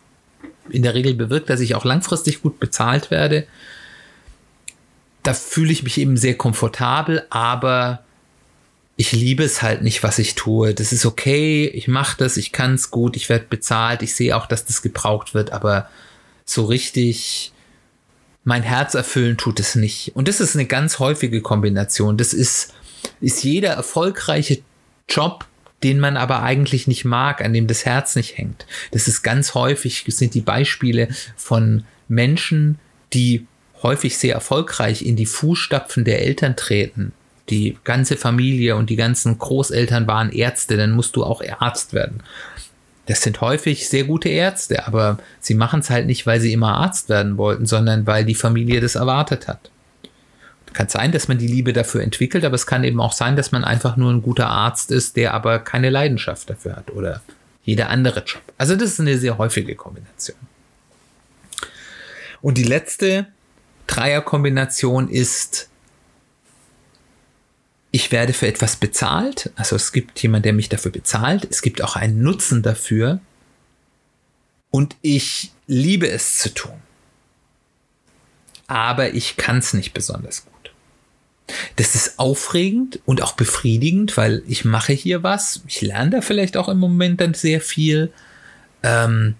in 0.68 0.82
der 0.82 0.94
Regel 0.94 1.14
bewirkt, 1.14 1.48
dass 1.50 1.60
ich 1.60 1.74
auch 1.74 1.84
langfristig 1.84 2.42
gut 2.42 2.60
bezahlt 2.60 3.10
werde. 3.10 3.46
Da 5.22 5.34
fühle 5.34 5.72
ich 5.72 5.82
mich 5.82 5.98
eben 5.98 6.16
sehr 6.16 6.36
komfortabel, 6.36 7.26
aber 7.30 8.04
ich 8.96 9.12
liebe 9.12 9.44
es 9.44 9.62
halt 9.62 9.82
nicht, 9.82 10.02
was 10.02 10.18
ich 10.18 10.34
tue. 10.34 10.74
Das 10.74 10.92
ist 10.92 11.06
okay, 11.06 11.66
ich 11.66 11.88
mache 11.88 12.16
das, 12.18 12.36
ich 12.36 12.52
kann 12.52 12.74
es 12.74 12.90
gut, 12.90 13.16
ich 13.16 13.28
werde 13.28 13.46
bezahlt, 13.48 14.02
ich 14.02 14.14
sehe 14.14 14.36
auch, 14.36 14.46
dass 14.46 14.64
das 14.64 14.82
gebraucht 14.82 15.34
wird, 15.34 15.52
aber 15.52 15.88
so 16.44 16.64
richtig 16.64 17.52
mein 18.44 18.62
Herz 18.62 18.94
erfüllen 18.94 19.36
tut 19.36 19.60
es 19.60 19.74
nicht. 19.74 20.16
Und 20.16 20.26
das 20.26 20.40
ist 20.40 20.54
eine 20.54 20.66
ganz 20.66 20.98
häufige 20.98 21.42
Kombination. 21.42 22.16
Das 22.16 22.32
ist, 22.32 22.72
ist 23.20 23.44
jeder 23.44 23.70
erfolgreiche 23.70 24.62
Job 25.08 25.44
den 25.82 26.00
man 26.00 26.16
aber 26.16 26.42
eigentlich 26.42 26.86
nicht 26.86 27.04
mag, 27.04 27.44
an 27.44 27.52
dem 27.52 27.66
das 27.66 27.84
Herz 27.84 28.16
nicht 28.16 28.36
hängt. 28.36 28.66
Das 28.90 29.06
ist 29.06 29.22
ganz 29.22 29.54
häufig, 29.54 30.04
sind 30.08 30.34
die 30.34 30.40
Beispiele 30.40 31.08
von 31.36 31.84
Menschen, 32.08 32.78
die 33.12 33.46
häufig 33.82 34.18
sehr 34.18 34.34
erfolgreich 34.34 35.02
in 35.02 35.16
die 35.16 35.26
Fußstapfen 35.26 36.04
der 36.04 36.22
Eltern 36.22 36.56
treten. 36.56 37.12
Die 37.48 37.78
ganze 37.84 38.16
Familie 38.16 38.76
und 38.76 38.90
die 38.90 38.96
ganzen 38.96 39.38
Großeltern 39.38 40.06
waren 40.06 40.32
Ärzte, 40.32 40.76
dann 40.76 40.92
musst 40.92 41.16
du 41.16 41.24
auch 41.24 41.42
Arzt 41.60 41.94
werden. 41.94 42.22
Das 43.06 43.22
sind 43.22 43.40
häufig 43.40 43.88
sehr 43.88 44.04
gute 44.04 44.28
Ärzte, 44.28 44.86
aber 44.86 45.18
sie 45.40 45.54
machen 45.54 45.80
es 45.80 45.88
halt 45.88 46.06
nicht, 46.06 46.26
weil 46.26 46.40
sie 46.40 46.52
immer 46.52 46.76
Arzt 46.76 47.08
werden 47.08 47.38
wollten, 47.38 47.64
sondern 47.64 48.06
weil 48.06 48.24
die 48.24 48.34
Familie 48.34 48.80
das 48.80 48.96
erwartet 48.96 49.48
hat 49.48 49.70
kann 50.74 50.88
sein, 50.88 51.12
dass 51.12 51.28
man 51.28 51.38
die 51.38 51.46
Liebe 51.46 51.72
dafür 51.72 52.02
entwickelt, 52.02 52.44
aber 52.44 52.54
es 52.54 52.66
kann 52.66 52.84
eben 52.84 53.00
auch 53.00 53.12
sein, 53.12 53.36
dass 53.36 53.52
man 53.52 53.64
einfach 53.64 53.96
nur 53.96 54.12
ein 54.12 54.22
guter 54.22 54.48
Arzt 54.48 54.90
ist, 54.90 55.16
der 55.16 55.34
aber 55.34 55.58
keine 55.58 55.90
Leidenschaft 55.90 56.50
dafür 56.50 56.76
hat 56.76 56.90
oder 56.90 57.22
jeder 57.64 57.90
andere 57.90 58.24
Job. 58.24 58.42
Also 58.56 58.76
das 58.76 58.92
ist 58.92 59.00
eine 59.00 59.18
sehr 59.18 59.38
häufige 59.38 59.74
Kombination. 59.74 60.36
Und 62.40 62.56
die 62.56 62.64
letzte 62.64 63.26
Dreierkombination 63.86 65.08
ist, 65.08 65.68
ich 67.90 68.12
werde 68.12 68.32
für 68.32 68.46
etwas 68.46 68.76
bezahlt, 68.76 69.50
also 69.56 69.76
es 69.76 69.92
gibt 69.92 70.20
jemand, 70.22 70.44
der 70.44 70.52
mich 70.52 70.68
dafür 70.68 70.92
bezahlt, 70.92 71.46
es 71.50 71.62
gibt 71.62 71.82
auch 71.82 71.96
einen 71.96 72.22
Nutzen 72.22 72.62
dafür 72.62 73.20
und 74.70 74.96
ich 75.02 75.52
liebe 75.66 76.08
es 76.08 76.38
zu 76.38 76.52
tun. 76.52 76.80
Aber 78.66 79.14
ich 79.14 79.36
kann 79.36 79.58
es 79.58 79.72
nicht 79.72 79.94
besonders 79.94 80.44
gut. 80.44 80.57
Das 81.76 81.94
ist 81.94 82.18
aufregend 82.18 83.00
und 83.04 83.22
auch 83.22 83.32
befriedigend, 83.32 84.16
weil 84.16 84.42
ich 84.46 84.64
mache 84.64 84.92
hier 84.92 85.22
was. 85.22 85.62
Ich 85.66 85.80
lerne 85.80 86.10
da 86.10 86.20
vielleicht 86.20 86.56
auch 86.56 86.68
im 86.68 86.78
Moment 86.78 87.20
dann 87.20 87.34
sehr 87.34 87.60
viel. 87.60 88.12
Ähm 88.82 89.34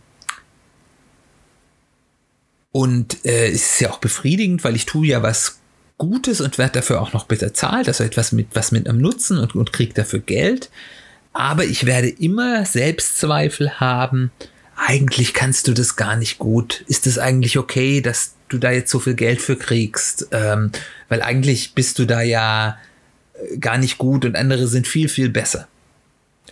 und 2.72 3.24
äh, 3.24 3.48
es 3.48 3.72
ist 3.72 3.80
ja 3.80 3.90
auch 3.90 3.98
befriedigend, 3.98 4.64
weil 4.64 4.76
ich 4.76 4.86
tue 4.86 5.06
ja 5.06 5.22
was 5.22 5.58
Gutes 5.96 6.40
und 6.40 6.58
werde 6.58 6.74
dafür 6.74 7.02
auch 7.02 7.12
noch 7.12 7.24
bezahlt, 7.24 7.88
also 7.88 8.04
etwas 8.04 8.30
mit, 8.30 8.48
was 8.54 8.70
mit 8.70 8.88
einem 8.88 9.00
Nutzen 9.00 9.38
und, 9.38 9.56
und 9.56 9.72
kriege 9.72 9.94
dafür 9.94 10.20
Geld. 10.20 10.70
Aber 11.32 11.64
ich 11.64 11.86
werde 11.86 12.08
immer 12.08 12.64
Selbstzweifel 12.64 13.80
haben. 13.80 14.30
Eigentlich 14.76 15.34
kannst 15.34 15.66
du 15.66 15.72
das 15.72 15.96
gar 15.96 16.16
nicht 16.16 16.38
gut. 16.38 16.84
Ist 16.86 17.06
es 17.08 17.18
eigentlich 17.18 17.58
okay, 17.58 18.00
dass 18.00 18.34
du 18.48 18.58
da 18.58 18.70
jetzt 18.70 18.90
so 18.90 18.98
viel 18.98 19.14
Geld 19.14 19.40
für 19.40 19.56
kriegst? 19.56 20.28
Ähm, 20.32 20.70
weil 21.08 21.22
eigentlich 21.22 21.74
bist 21.74 21.98
du 21.98 22.04
da 22.04 22.22
ja 22.22 22.78
äh, 23.34 23.58
gar 23.58 23.78
nicht 23.78 23.98
gut 23.98 24.24
und 24.24 24.36
andere 24.36 24.68
sind 24.68 24.86
viel, 24.86 25.08
viel 25.08 25.28
besser. 25.28 25.68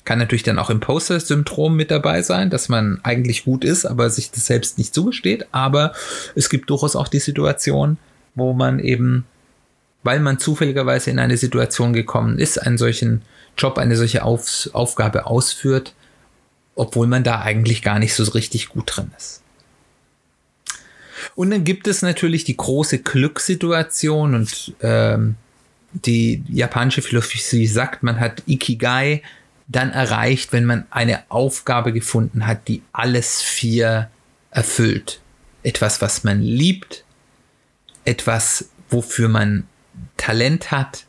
Kann 0.04 0.18
natürlich 0.18 0.44
dann 0.44 0.58
auch 0.60 0.70
Imposter-Syndrom 0.70 1.74
mit 1.74 1.90
dabei 1.90 2.22
sein, 2.22 2.48
dass 2.48 2.68
man 2.68 3.00
eigentlich 3.02 3.44
gut 3.44 3.64
ist, 3.64 3.84
aber 3.84 4.08
sich 4.08 4.30
das 4.30 4.46
selbst 4.46 4.78
nicht 4.78 4.94
zugesteht. 4.94 5.46
Aber 5.50 5.92
es 6.36 6.48
gibt 6.48 6.70
durchaus 6.70 6.94
auch 6.94 7.08
die 7.08 7.18
Situation, 7.18 7.98
wo 8.36 8.52
man 8.52 8.78
eben 8.78 9.24
weil 10.06 10.20
man 10.20 10.38
zufälligerweise 10.38 11.10
in 11.10 11.18
eine 11.18 11.36
Situation 11.36 11.92
gekommen 11.92 12.38
ist, 12.38 12.58
einen 12.58 12.78
solchen 12.78 13.22
Job, 13.58 13.76
eine 13.76 13.96
solche 13.96 14.22
Auf 14.22 14.70
Aufgabe 14.72 15.26
ausführt, 15.26 15.94
obwohl 16.76 17.08
man 17.08 17.24
da 17.24 17.40
eigentlich 17.40 17.82
gar 17.82 17.98
nicht 17.98 18.14
so 18.14 18.22
richtig 18.22 18.68
gut 18.68 18.84
drin 18.86 19.10
ist. 19.16 19.42
Und 21.34 21.50
dann 21.50 21.64
gibt 21.64 21.88
es 21.88 22.02
natürlich 22.02 22.44
die 22.44 22.56
große 22.56 22.98
Glückssituation 23.00 24.34
und 24.34 24.74
ähm, 24.80 25.36
die 25.92 26.42
japanische 26.48 27.02
Philosophie 27.02 27.66
sagt, 27.66 28.02
man 28.02 28.20
hat 28.20 28.42
Ikigai 28.46 29.22
dann 29.68 29.90
erreicht, 29.90 30.52
wenn 30.52 30.64
man 30.64 30.86
eine 30.90 31.30
Aufgabe 31.30 31.92
gefunden 31.92 32.46
hat, 32.46 32.68
die 32.68 32.82
alles 32.92 33.42
vier 33.42 34.10
erfüllt. 34.50 35.20
Etwas, 35.62 36.00
was 36.00 36.22
man 36.22 36.40
liebt, 36.40 37.04
etwas, 38.04 38.68
wofür 38.88 39.28
man 39.28 39.66
Talent 40.16 40.70
hat, 40.70 41.04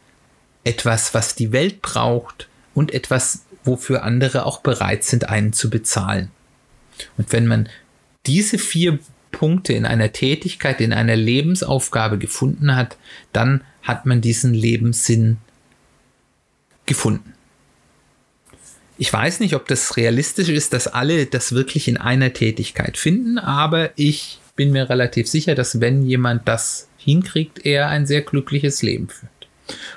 etwas, 0.64 1.14
was 1.14 1.36
die 1.36 1.52
Welt 1.52 1.82
braucht 1.82 2.50
und 2.74 2.94
etwas, 2.94 3.44
wofür 3.64 4.04
andere 4.04 4.46
auch 4.46 4.62
bereit 4.62 5.04
sind, 5.04 5.30
einen 5.30 5.54
zu 5.54 5.70
bezahlen. 5.70 6.32
Und 7.18 7.32
wenn 7.32 7.46
man 7.46 7.70
diese 8.26 8.58
vier 8.58 9.00
Punkte 9.38 9.74
in 9.74 9.86
einer 9.86 10.12
Tätigkeit, 10.12 10.82
in 10.82 10.94
einer 10.94 11.16
Lebensaufgabe 11.16 12.18
gefunden 12.18 12.76
hat, 12.76 12.98
dann 13.34 13.62
hat 13.84 14.08
man 14.08 14.20
diesen 14.20 14.56
Lebenssinn 14.56 15.38
gefunden. 16.88 17.34
Ich 18.98 19.14
weiß 19.14 19.40
nicht, 19.42 19.54
ob 19.54 19.68
das 19.68 19.96
realistisch 19.96 20.50
ist, 20.50 20.74
dass 20.74 20.88
alle 20.88 21.28
das 21.28 21.52
wirklich 21.52 21.88
in 21.88 21.98
einer 21.98 22.34
Tätigkeit 22.34 22.98
finden, 22.98 23.38
aber 23.38 23.92
ich 23.96 24.40
bin 24.56 24.72
mir 24.72 24.90
relativ 24.90 25.28
sicher, 25.28 25.54
dass 25.54 25.82
wenn 25.82 26.04
jemand 26.04 26.48
das 26.48 26.90
hinkriegt, 26.98 27.64
er 27.64 27.90
ein 27.90 28.08
sehr 28.08 28.22
glückliches 28.22 28.82
Leben 28.82 29.08
führt. 29.08 29.32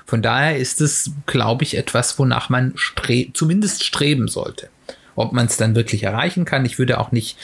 Von 0.05 0.21
daher 0.21 0.59
ist 0.59 0.83
es, 0.83 1.13
glaube 1.25 1.65
ich, 1.65 1.79
etwas, 1.79 2.19
wonach 2.19 2.51
man 2.51 2.75
stre 2.77 3.29
zumindest 3.33 3.85
streben 3.85 4.29
sollte. 4.29 4.69
Ob 5.17 5.33
man 5.33 5.47
es 5.47 5.57
dann 5.57 5.75
wirklich 5.75 6.03
erreichen 6.03 6.45
kann, 6.45 6.67
ich 6.67 6.79
würde 6.79 6.99
auch 6.99 7.11
nicht, 7.11 7.39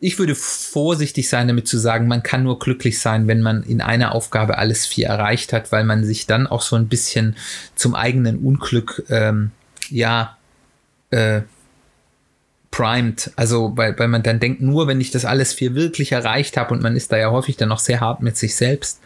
ich 0.00 0.18
würde 0.18 0.34
vorsichtig 0.34 1.28
sein, 1.28 1.46
damit 1.46 1.68
zu 1.68 1.78
sagen, 1.78 2.08
man 2.08 2.22
kann 2.22 2.42
nur 2.42 2.58
glücklich 2.58 2.98
sein, 3.00 3.28
wenn 3.28 3.42
man 3.42 3.62
in 3.62 3.82
einer 3.82 4.14
Aufgabe 4.14 4.56
alles 4.56 4.86
vier 4.86 5.08
erreicht 5.08 5.52
hat, 5.52 5.72
weil 5.72 5.84
man 5.84 6.04
sich 6.04 6.26
dann 6.26 6.46
auch 6.46 6.62
so 6.62 6.74
ein 6.76 6.88
bisschen 6.88 7.36
zum 7.74 7.94
eigenen 7.94 8.38
Unglück, 8.38 9.04
ähm, 9.10 9.50
ja, 9.90 10.38
äh, 11.10 11.42
primed. 12.70 13.30
Also, 13.36 13.76
weil, 13.76 13.98
weil 13.98 14.08
man 14.08 14.22
dann 14.22 14.40
denkt, 14.40 14.62
nur 14.62 14.86
wenn 14.86 15.02
ich 15.02 15.10
das 15.10 15.26
alles 15.26 15.52
vier 15.52 15.74
wirklich 15.74 16.12
erreicht 16.12 16.56
habe 16.56 16.72
und 16.72 16.82
man 16.82 16.96
ist 16.96 17.12
da 17.12 17.18
ja 17.18 17.30
häufig 17.30 17.58
dann 17.58 17.68
noch 17.68 17.80
sehr 17.80 18.00
hart 18.00 18.22
mit 18.22 18.38
sich 18.38 18.54
selbst, 18.54 19.00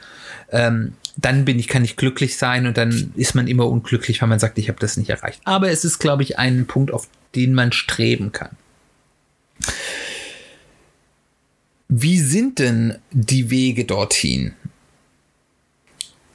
ähm, 0.53 0.93
dann 1.17 1.45
bin 1.45 1.59
ich, 1.59 1.67
kann 1.67 1.85
ich 1.85 1.97
glücklich 1.97 2.37
sein 2.37 2.67
und 2.67 2.77
dann 2.77 3.13
ist 3.17 3.35
man 3.35 3.49
immer 3.49 3.67
unglücklich, 3.67 4.21
weil 4.21 4.29
man 4.29 4.39
sagt, 4.39 4.59
ich 4.59 4.69
habe 4.69 4.79
das 4.81 4.97
nicht 4.97 5.11
erreicht. 5.11 5.41
Aber 5.45 5.71
es 5.71 5.85
ist, 5.85 5.99
glaube 5.99 6.23
ich, 6.23 6.39
ein 6.39 6.67
Punkt, 6.67 6.93
auf 6.93 7.09
den 7.35 7.53
man 7.53 7.73
streben 7.73 8.31
kann. 8.31 8.57
Wie 11.97 12.19
sind 12.19 12.59
denn 12.59 12.99
die 13.13 13.51
Wege 13.51 13.85
dorthin? 13.85 14.53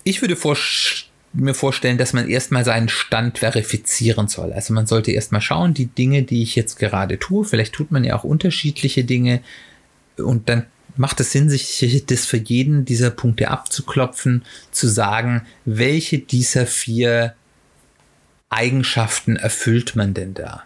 Ich 0.06 0.22
würde 0.22 0.38
vorstellen, 0.38 1.10
mir 1.34 1.54
vorstellen, 1.54 1.98
dass 1.98 2.14
man 2.14 2.30
erstmal 2.30 2.64
seinen 2.64 2.88
Stand 2.88 3.40
verifizieren 3.40 4.30
soll. 4.30 4.54
Also 4.54 4.74
man 4.74 4.88
sollte 4.88 5.12
erstmal 5.12 5.42
schauen, 5.42 5.74
die 5.74 5.88
Dinge, 5.88 6.24
die 6.24 6.44
ich 6.44 6.56
jetzt 6.56 6.80
gerade 6.80 7.20
tue, 7.20 7.44
vielleicht 7.44 7.74
tut 7.74 7.92
man 7.92 8.06
ja 8.06 8.18
auch 8.18 8.24
unterschiedliche 8.24 9.04
Dinge 9.04 9.42
und 10.16 10.48
dann 10.48 10.66
macht 10.96 11.20
es 11.20 11.34
Sinn, 11.34 11.50
sich 11.50 12.06
das 12.08 12.26
für 12.26 12.38
jeden 12.38 12.86
dieser 12.86 13.10
Punkte 13.10 13.50
abzuklopfen, 13.50 14.46
zu 14.72 14.88
sagen, 14.88 15.46
welche 15.66 16.20
dieser 16.20 16.68
vier 16.68 17.36
Eigenschaften 18.50 19.36
erfüllt 19.36 19.98
man 19.98 20.14
denn 20.14 20.34
da? 20.34 20.64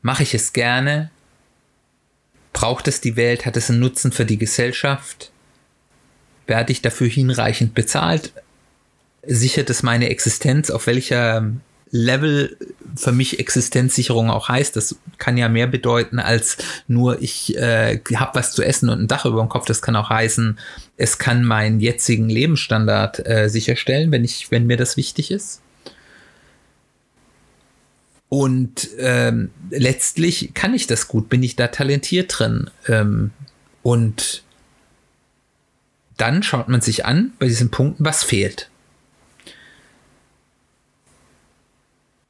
Mache 0.00 0.22
ich 0.22 0.34
es 0.34 0.54
gerne? 0.54 1.10
Braucht 2.52 2.88
es 2.88 3.00
die 3.00 3.16
Welt? 3.16 3.46
Hat 3.46 3.56
es 3.56 3.70
einen 3.70 3.80
Nutzen 3.80 4.12
für 4.12 4.24
die 4.24 4.38
Gesellschaft? 4.38 5.30
Werde 6.46 6.72
ich 6.72 6.82
dafür 6.82 7.08
hinreichend 7.08 7.74
bezahlt? 7.74 8.32
sichert 9.26 9.70
es 9.70 9.82
meine 9.82 10.08
Existenz, 10.10 10.70
auf 10.70 10.86
welcher 10.86 11.50
Level 11.90 12.56
für 12.96 13.12
mich 13.12 13.38
Existenzsicherung 13.38 14.30
auch 14.30 14.48
heißt. 14.48 14.74
Das 14.76 14.96
kann 15.18 15.36
ja 15.36 15.48
mehr 15.48 15.66
bedeuten 15.66 16.18
als 16.18 16.56
nur 16.88 17.20
ich 17.20 17.56
äh, 17.56 18.00
habe 18.14 18.38
was 18.38 18.52
zu 18.52 18.62
essen 18.62 18.88
und 18.88 19.00
ein 19.00 19.08
Dach 19.08 19.26
über 19.26 19.40
dem 19.40 19.48
Kopf. 19.48 19.66
Das 19.66 19.82
kann 19.82 19.96
auch 19.96 20.08
heißen, 20.08 20.58
es 20.96 21.18
kann 21.18 21.44
meinen 21.44 21.80
jetzigen 21.80 22.28
Lebensstandard 22.28 23.26
äh, 23.26 23.48
sicherstellen, 23.48 24.10
wenn 24.10 24.24
ich, 24.24 24.50
wenn 24.50 24.66
mir 24.66 24.76
das 24.76 24.96
wichtig 24.96 25.30
ist. 25.30 25.60
Und 28.32 28.88
ähm, 28.96 29.50
letztlich 29.68 30.54
kann 30.54 30.72
ich 30.72 30.86
das 30.86 31.06
gut, 31.06 31.28
bin 31.28 31.42
ich 31.42 31.54
da 31.54 31.66
talentiert 31.66 32.32
drin. 32.38 32.70
Ähm, 32.88 33.30
und 33.82 34.42
dann 36.16 36.42
schaut 36.42 36.66
man 36.66 36.80
sich 36.80 37.04
an 37.04 37.34
bei 37.38 37.46
diesen 37.46 37.70
Punkten, 37.70 38.06
was 38.06 38.24
fehlt. 38.24 38.70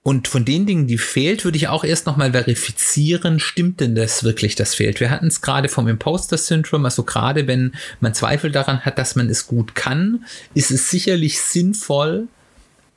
Und 0.03 0.27
von 0.27 0.45
den 0.45 0.67
Dingen, 0.67 0.89
die 0.89 0.99
fehlt, 0.99 1.45
würde 1.45 1.57
ich 1.57 1.69
auch 1.69 1.85
erst 1.85 2.07
nochmal 2.07 2.33
verifizieren, 2.33 3.39
stimmt 3.39 3.79
denn 3.79 3.95
das 3.95 4.25
wirklich, 4.25 4.57
das 4.57 4.75
fehlt? 4.75 4.99
Wir 4.99 5.09
hatten 5.09 5.29
es 5.29 5.41
gerade 5.41 5.69
vom 5.69 5.87
Imposter-Syndrom, 5.87 6.85
also 6.85 7.05
gerade 7.05 7.47
wenn 7.47 7.77
man 8.01 8.13
Zweifel 8.13 8.51
daran 8.51 8.81
hat, 8.81 8.99
dass 8.99 9.15
man 9.15 9.31
es 9.31 9.47
gut 9.47 9.77
kann, 9.77 10.25
ist 10.53 10.73
es 10.73 10.91
sicherlich 10.91 11.41
sinnvoll, 11.41 12.27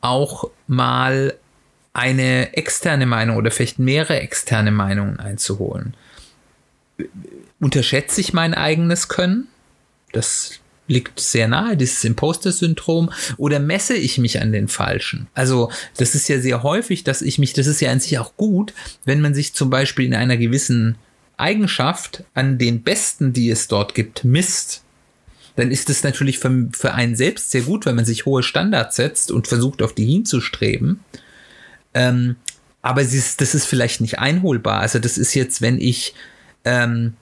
auch 0.01 0.49
mal 0.65 1.35
eine 1.95 2.55
externe 2.55 3.05
Meinung 3.05 3.37
oder 3.37 3.51
vielleicht 3.51 3.79
mehrere 3.79 4.19
externe 4.19 4.71
Meinungen 4.71 5.19
einzuholen. 5.19 5.95
Unterschätze 7.59 8.19
ich 8.19 8.33
mein 8.33 8.53
eigenes 8.53 9.07
Können? 9.07 9.47
Das 10.11 10.59
liegt 10.87 11.19
sehr 11.19 11.47
nahe, 11.47 11.77
dieses 11.77 12.03
Imposter-Syndrom, 12.03 13.11
oder 13.37 13.59
messe 13.59 13.95
ich 13.95 14.17
mich 14.17 14.41
an 14.41 14.51
den 14.51 14.67
Falschen? 14.67 15.27
Also, 15.33 15.71
das 15.97 16.15
ist 16.15 16.27
ja 16.27 16.39
sehr 16.39 16.63
häufig, 16.63 17.03
dass 17.03 17.21
ich 17.21 17.39
mich, 17.39 17.53
das 17.53 17.65
ist 17.65 17.81
ja 17.81 17.91
an 17.91 17.99
sich 17.99 18.19
auch 18.19 18.35
gut, 18.35 18.73
wenn 19.05 19.21
man 19.21 19.33
sich 19.33 19.53
zum 19.53 19.69
Beispiel 19.69 20.05
in 20.05 20.13
einer 20.13 20.37
gewissen 20.37 20.97
Eigenschaft 21.37 22.23
an 22.33 22.57
den 22.57 22.83
Besten, 22.83 23.33
die 23.33 23.49
es 23.49 23.67
dort 23.67 23.95
gibt, 23.95 24.23
misst. 24.25 24.83
Dann 25.55 25.71
ist 25.71 25.89
es 25.89 26.03
natürlich 26.03 26.39
für, 26.39 26.67
für 26.73 26.93
einen 26.93 27.15
selbst 27.15 27.51
sehr 27.51 27.61
gut, 27.61 27.85
wenn 27.85 27.95
man 27.95 28.05
sich 28.05 28.25
hohe 28.25 28.43
Standards 28.43 28.97
setzt 28.97 29.31
und 29.31 29.47
versucht, 29.47 29.81
auf 29.81 29.95
die 29.95 30.05
hinzustreben. 30.05 30.99
Ähm, 31.95 32.35
aber 32.83 33.01
ist, 33.01 33.41
das 33.41 33.55
ist 33.55 33.65
vielleicht 33.65 33.99
nicht 33.99 34.19
einholbar. 34.19 34.81
Also, 34.81 34.99
das 34.99 35.17
ist 35.17 35.33
jetzt, 35.33 35.63
wenn 35.63 35.79
ich 35.79 36.13
ähm, 36.65 37.13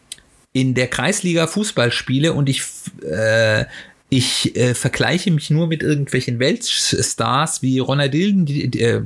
in 0.51 0.73
der 0.73 0.87
Kreisliga 0.87 1.47
Fußball 1.47 1.91
spiele 1.91 2.33
und 2.33 2.49
ich, 2.49 2.63
äh, 3.01 3.65
ich 4.09 4.55
äh, 4.55 4.75
vergleiche 4.75 5.31
mich 5.31 5.49
nur 5.49 5.67
mit 5.67 5.81
irgendwelchen 5.81 6.39
Weltstars 6.39 7.61
wie 7.61 7.79
Ronaldinho, 7.79 8.45
äh, 8.51 9.01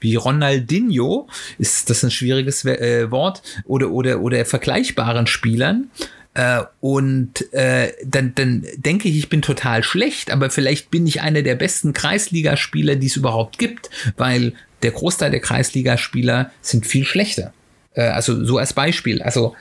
wie 0.00 0.16
Ronaldinho, 0.16 1.28
ist 1.58 1.90
das 1.90 2.02
ein 2.02 2.10
schwieriges 2.10 2.64
äh, 2.64 3.10
Wort, 3.10 3.42
oder, 3.64 3.90
oder, 3.90 4.20
oder 4.20 4.44
vergleichbaren 4.46 5.26
Spielern. 5.26 5.90
Uh, 6.36 6.64
und 6.80 7.42
uh, 7.52 7.86
dann, 8.04 8.34
dann 8.34 8.66
denke 8.76 9.08
ich, 9.08 9.16
ich 9.16 9.28
bin 9.28 9.40
total 9.40 9.84
schlecht, 9.84 10.32
aber 10.32 10.50
vielleicht 10.50 10.90
bin 10.90 11.06
ich 11.06 11.20
einer 11.20 11.42
der 11.42 11.54
besten 11.54 11.92
Kreisligaspieler, 11.92 12.96
die 12.96 13.06
es 13.06 13.14
überhaupt 13.14 13.58
gibt, 13.58 13.88
weil 14.16 14.52
der 14.82 14.90
Großteil 14.90 15.30
der 15.30 15.38
Kreisligaspieler 15.38 16.50
sind 16.60 16.86
viel 16.86 17.04
schlechter. 17.04 17.52
Uh, 17.96 18.00
also 18.00 18.44
so 18.44 18.58
als 18.58 18.72
Beispiel. 18.72 19.22
Also 19.22 19.54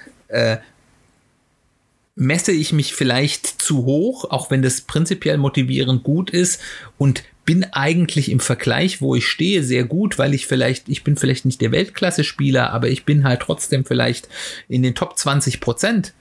messe 2.15 2.51
ich 2.51 2.73
mich 2.73 2.93
vielleicht 2.93 3.45
zu 3.45 3.86
hoch, 3.86 4.25
auch 4.29 4.51
wenn 4.51 4.62
das 4.62 4.81
prinzipiell 4.81 5.38
motivierend 5.38 6.03
gut 6.03 6.29
ist 6.29 6.59
und 6.97 7.23
bin 7.45 7.65
eigentlich 7.71 8.31
im 8.31 8.39
Vergleich, 8.39 9.01
wo 9.01 9.15
ich 9.15 9.27
stehe, 9.27 9.63
sehr 9.63 9.83
gut, 9.83 10.17
weil 10.17 10.33
ich 10.33 10.47
vielleicht, 10.47 10.88
ich 10.88 11.03
bin 11.03 11.17
vielleicht 11.17 11.45
nicht 11.45 11.59
der 11.59 11.71
Weltklasse-Spieler, 11.71 12.71
aber 12.71 12.88
ich 12.88 13.03
bin 13.03 13.25
halt 13.25 13.41
trotzdem 13.41 13.83
vielleicht 13.83 14.29
in 14.69 14.83
den 14.83 14.95
Top 14.95 15.17
20 15.17 15.59
Prozent. 15.59 16.13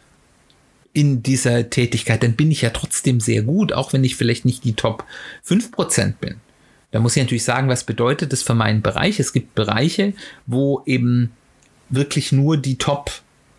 In 0.93 1.23
dieser 1.23 1.71
Tätigkeit, 1.71 2.23
dann 2.23 2.35
bin 2.35 2.51
ich 2.51 2.63
ja 2.63 2.71
trotzdem 2.71 3.21
sehr 3.21 3.43
gut, 3.43 3.73
auch 3.73 3.93
wenn 3.93 4.05
ich 4.05 4.17
vielleicht 4.17 4.45
nicht 4.45 4.65
die 4.65 4.75
Top 4.75 5.05
5% 5.47 6.15
bin. 6.21 6.37
Da 6.91 7.01
muss 7.01 7.17
ich 7.17 7.23
natürlich 7.23 7.45
sagen, 7.45 7.69
was 7.69 7.85
bedeutet 7.85 8.33
das 8.33 8.43
für 8.43 8.55
meinen 8.55 8.83
Bereich? 8.83 9.19
Es 9.19 9.33
gibt 9.33 9.55
Bereiche, 9.55 10.13
wo 10.47 10.83
eben 10.85 11.33
wirklich 11.89 12.33
nur 12.33 12.59
die 12.59 12.77
Top 12.77 13.11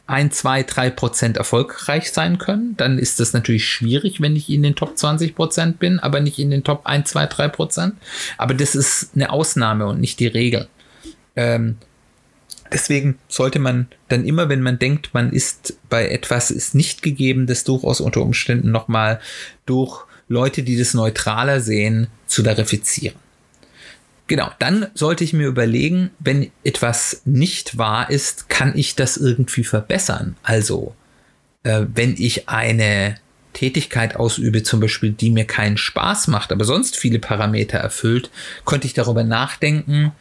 1, 0.06 0.38
2, 0.38 0.63
3 0.63 0.89
Prozent 0.91 1.38
erfolgreich 1.38 2.12
sein 2.12 2.38
können. 2.38 2.76
Dann 2.78 3.00
ist 3.00 3.19
das 3.19 3.34
natürlich 3.34 3.67
schwierig, 3.67 4.22
wenn 4.22 4.36
ich 4.36 4.50
in 4.50 4.62
den 4.62 4.76
Top 4.76 4.98
20 4.98 5.36
Prozent 5.36 5.80
bin, 5.80 6.00
aber 6.00 6.19
nicht 6.19 6.38
in 6.38 6.52
den 6.52 6.63
Top 6.63 6.86
1, 6.86 7.10
2, 7.10 7.26
3 7.26 7.48
Prozent. 7.48 7.96
Aber 8.38 8.54
das 8.54 8.76
ist 8.76 9.12
eine 9.15 9.32
Ausnahme 9.32 9.88
und 9.88 10.00
nicht 10.00 10.19
die 10.19 10.28
Regel. 10.28 10.67
Ähm, 11.36 11.78
deswegen 12.73 13.17
sollte 13.27 13.59
man 13.59 13.88
dann 14.09 14.25
immer, 14.25 14.49
wenn 14.49 14.62
man 14.62 14.79
denkt, 14.79 15.13
man 15.13 15.31
ist 15.31 15.77
bei 15.89 16.09
etwas 16.09 16.51
ist 16.51 16.75
nicht 16.75 17.01
gegeben, 17.01 17.47
das 17.47 17.63
durchaus 17.63 18.01
unter 18.01 18.21
Umständen 18.21 18.71
nochmal 18.71 19.19
durch 19.65 20.05
Leute, 20.27 20.63
die 20.63 20.77
das 20.77 20.93
neutraler 20.93 21.59
sehen, 21.59 22.07
zu 22.25 22.43
verifizieren. 22.43 23.15
Genau, 24.27 24.49
dann 24.59 24.88
sollte 24.93 25.23
ich 25.23 25.33
mir 25.33 25.47
überlegen, 25.47 26.09
wenn 26.19 26.49
etwas 26.63 27.21
nicht 27.25 27.77
wahr 27.77 28.09
ist, 28.09 28.49
kann 28.49 28.77
ich 28.77 28.95
das 28.95 29.17
irgendwie 29.17 29.65
verbessern? 29.65 30.38
Also, 30.43 30.95
äh, 31.63 31.86
wenn 31.93 32.15
ich 32.17 32.47
eine 32.47 33.17
Tätigkeit 33.51 34.15
ausübe, 34.15 34.63
zum 34.63 34.79
Beispiel, 34.79 35.12
die 35.12 35.29
mir 35.29 35.45
keinen 35.45 35.77
Spaß 35.77 36.27
macht, 36.27 36.51
aber 36.51 36.65
sonst 36.65 36.97
viele 36.97 37.19
Parameter 37.19 37.77
erfüllt, 37.77 38.31
könnte 38.65 38.88
ich 38.88 38.93
darüber 38.93 39.23
nachdenken, 39.23 40.13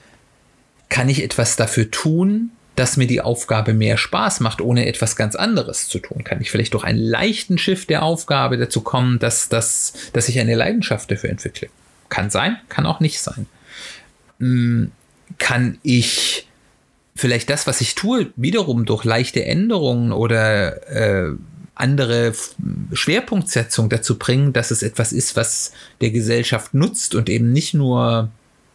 kann 0.93 1.09
ich 1.09 1.23
etwas 1.23 1.57
dafür 1.57 1.91
tun, 1.91 2.51
dass 2.77 2.99
mir 2.99 3.07
die 3.07 3.23
Aufgabe 3.23 3.73
mehr 3.73 3.97
Spaß 3.97 4.41
macht, 4.41 4.61
ohne 4.61 4.85
etwas 4.85 5.17
ganz 5.17 5.35
anderes 5.35 5.89
zu 5.89 5.99
tun? 5.99 6.23
Kann 6.23 6.43
ich 6.43 6.51
vielleicht 6.51 6.75
durch 6.75 6.85
einen 6.85 6.99
leichten 6.99 7.57
Shift 7.57 7.89
der 7.89 8.03
Aufgabe 8.03 8.59
dazu 8.59 8.83
kommen, 8.83 9.19
dass, 9.19 9.49
dass, 9.49 9.95
dass 10.13 10.29
ich 10.29 10.39
eine 10.39 10.55
Leidenschaft 10.55 11.11
dafür 11.11 11.31
entwickle? 11.31 11.69
Kann 12.11 12.29
sein, 12.29 12.59
kann 12.69 12.85
auch 12.85 13.01
nicht 13.01 13.21
sein. 13.21 13.47
Hm, 14.39 14.93
kann 15.39 15.79
ich 15.83 16.47
vielleicht 17.17 17.49
das, 17.49 17.67
was 17.67 17.81
ich 17.81 17.95
tue, 17.95 18.31
wiederum 18.37 18.85
durch 18.85 19.05
leichte 19.05 19.47
Änderungen 19.47 20.13
oder 20.13 20.89
äh, 20.91 21.33
andere 21.75 22.35
Schwerpunktsetzung 22.93 23.89
dazu 23.89 24.19
bringen, 24.19 24.53
dass 24.53 24.71
es 24.71 24.83
etwas 24.83 25.15
ist, 25.15 25.37
was 25.37 25.73
der 26.03 26.11
Gesellschaft 26.11 26.75
nutzt 26.75 27.15
und 27.15 27.31
eben 27.31 27.51
nicht 27.51 27.73
nur 27.73 28.31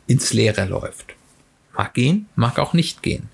ins 0.07 0.33
Leere 0.33 0.65
läuft. 0.65 1.16
Mag 1.77 1.93
gehen, 1.93 2.27
mag 2.35 2.59
auch 2.59 2.73
nicht 2.73 3.03
gehen 3.03 3.29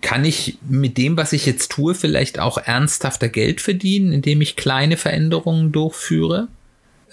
kann 0.00 0.24
ich 0.24 0.58
mit 0.66 0.96
dem, 0.96 1.16
was 1.16 1.32
ich 1.32 1.46
jetzt 1.46 1.70
tue, 1.70 1.94
vielleicht 1.94 2.38
auch 2.38 2.58
ernsthafter 2.58 3.28
Geld 3.28 3.60
verdienen, 3.60 4.12
indem 4.12 4.40
ich 4.40 4.56
kleine 4.56 4.96
Veränderungen 4.96 5.72
durchführe 5.72 6.48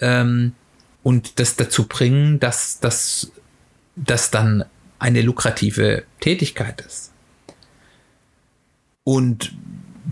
ähm, 0.00 0.52
und 1.02 1.38
das 1.38 1.56
dazu 1.56 1.86
bringen, 1.86 2.40
dass 2.40 2.80
das 2.80 4.30
dann 4.30 4.64
eine 4.98 5.22
lukrative 5.22 6.04
Tätigkeit 6.20 6.80
ist. 6.80 7.12
Und 9.04 9.52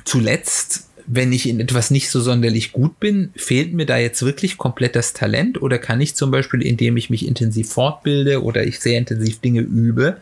zuletzt, 0.04 0.88
wenn 1.06 1.32
ich 1.32 1.48
in 1.48 1.60
etwas 1.60 1.90
nicht 1.90 2.10
so 2.10 2.20
sonderlich 2.20 2.72
gut 2.72 2.98
bin, 2.98 3.30
fehlt 3.36 3.72
mir 3.72 3.86
da 3.86 3.96
jetzt 3.96 4.22
wirklich 4.22 4.58
komplett 4.58 4.96
das 4.96 5.12
Talent 5.12 5.60
oder 5.62 5.78
kann 5.78 6.00
ich 6.00 6.16
zum 6.16 6.30
Beispiel, 6.30 6.62
indem 6.62 6.96
ich 6.96 7.10
mich 7.10 7.26
intensiv 7.26 7.70
fortbilde 7.70 8.42
oder 8.42 8.64
ich 8.64 8.80
sehr 8.80 8.98
intensiv 8.98 9.40
Dinge 9.40 9.60
übe, 9.60 10.18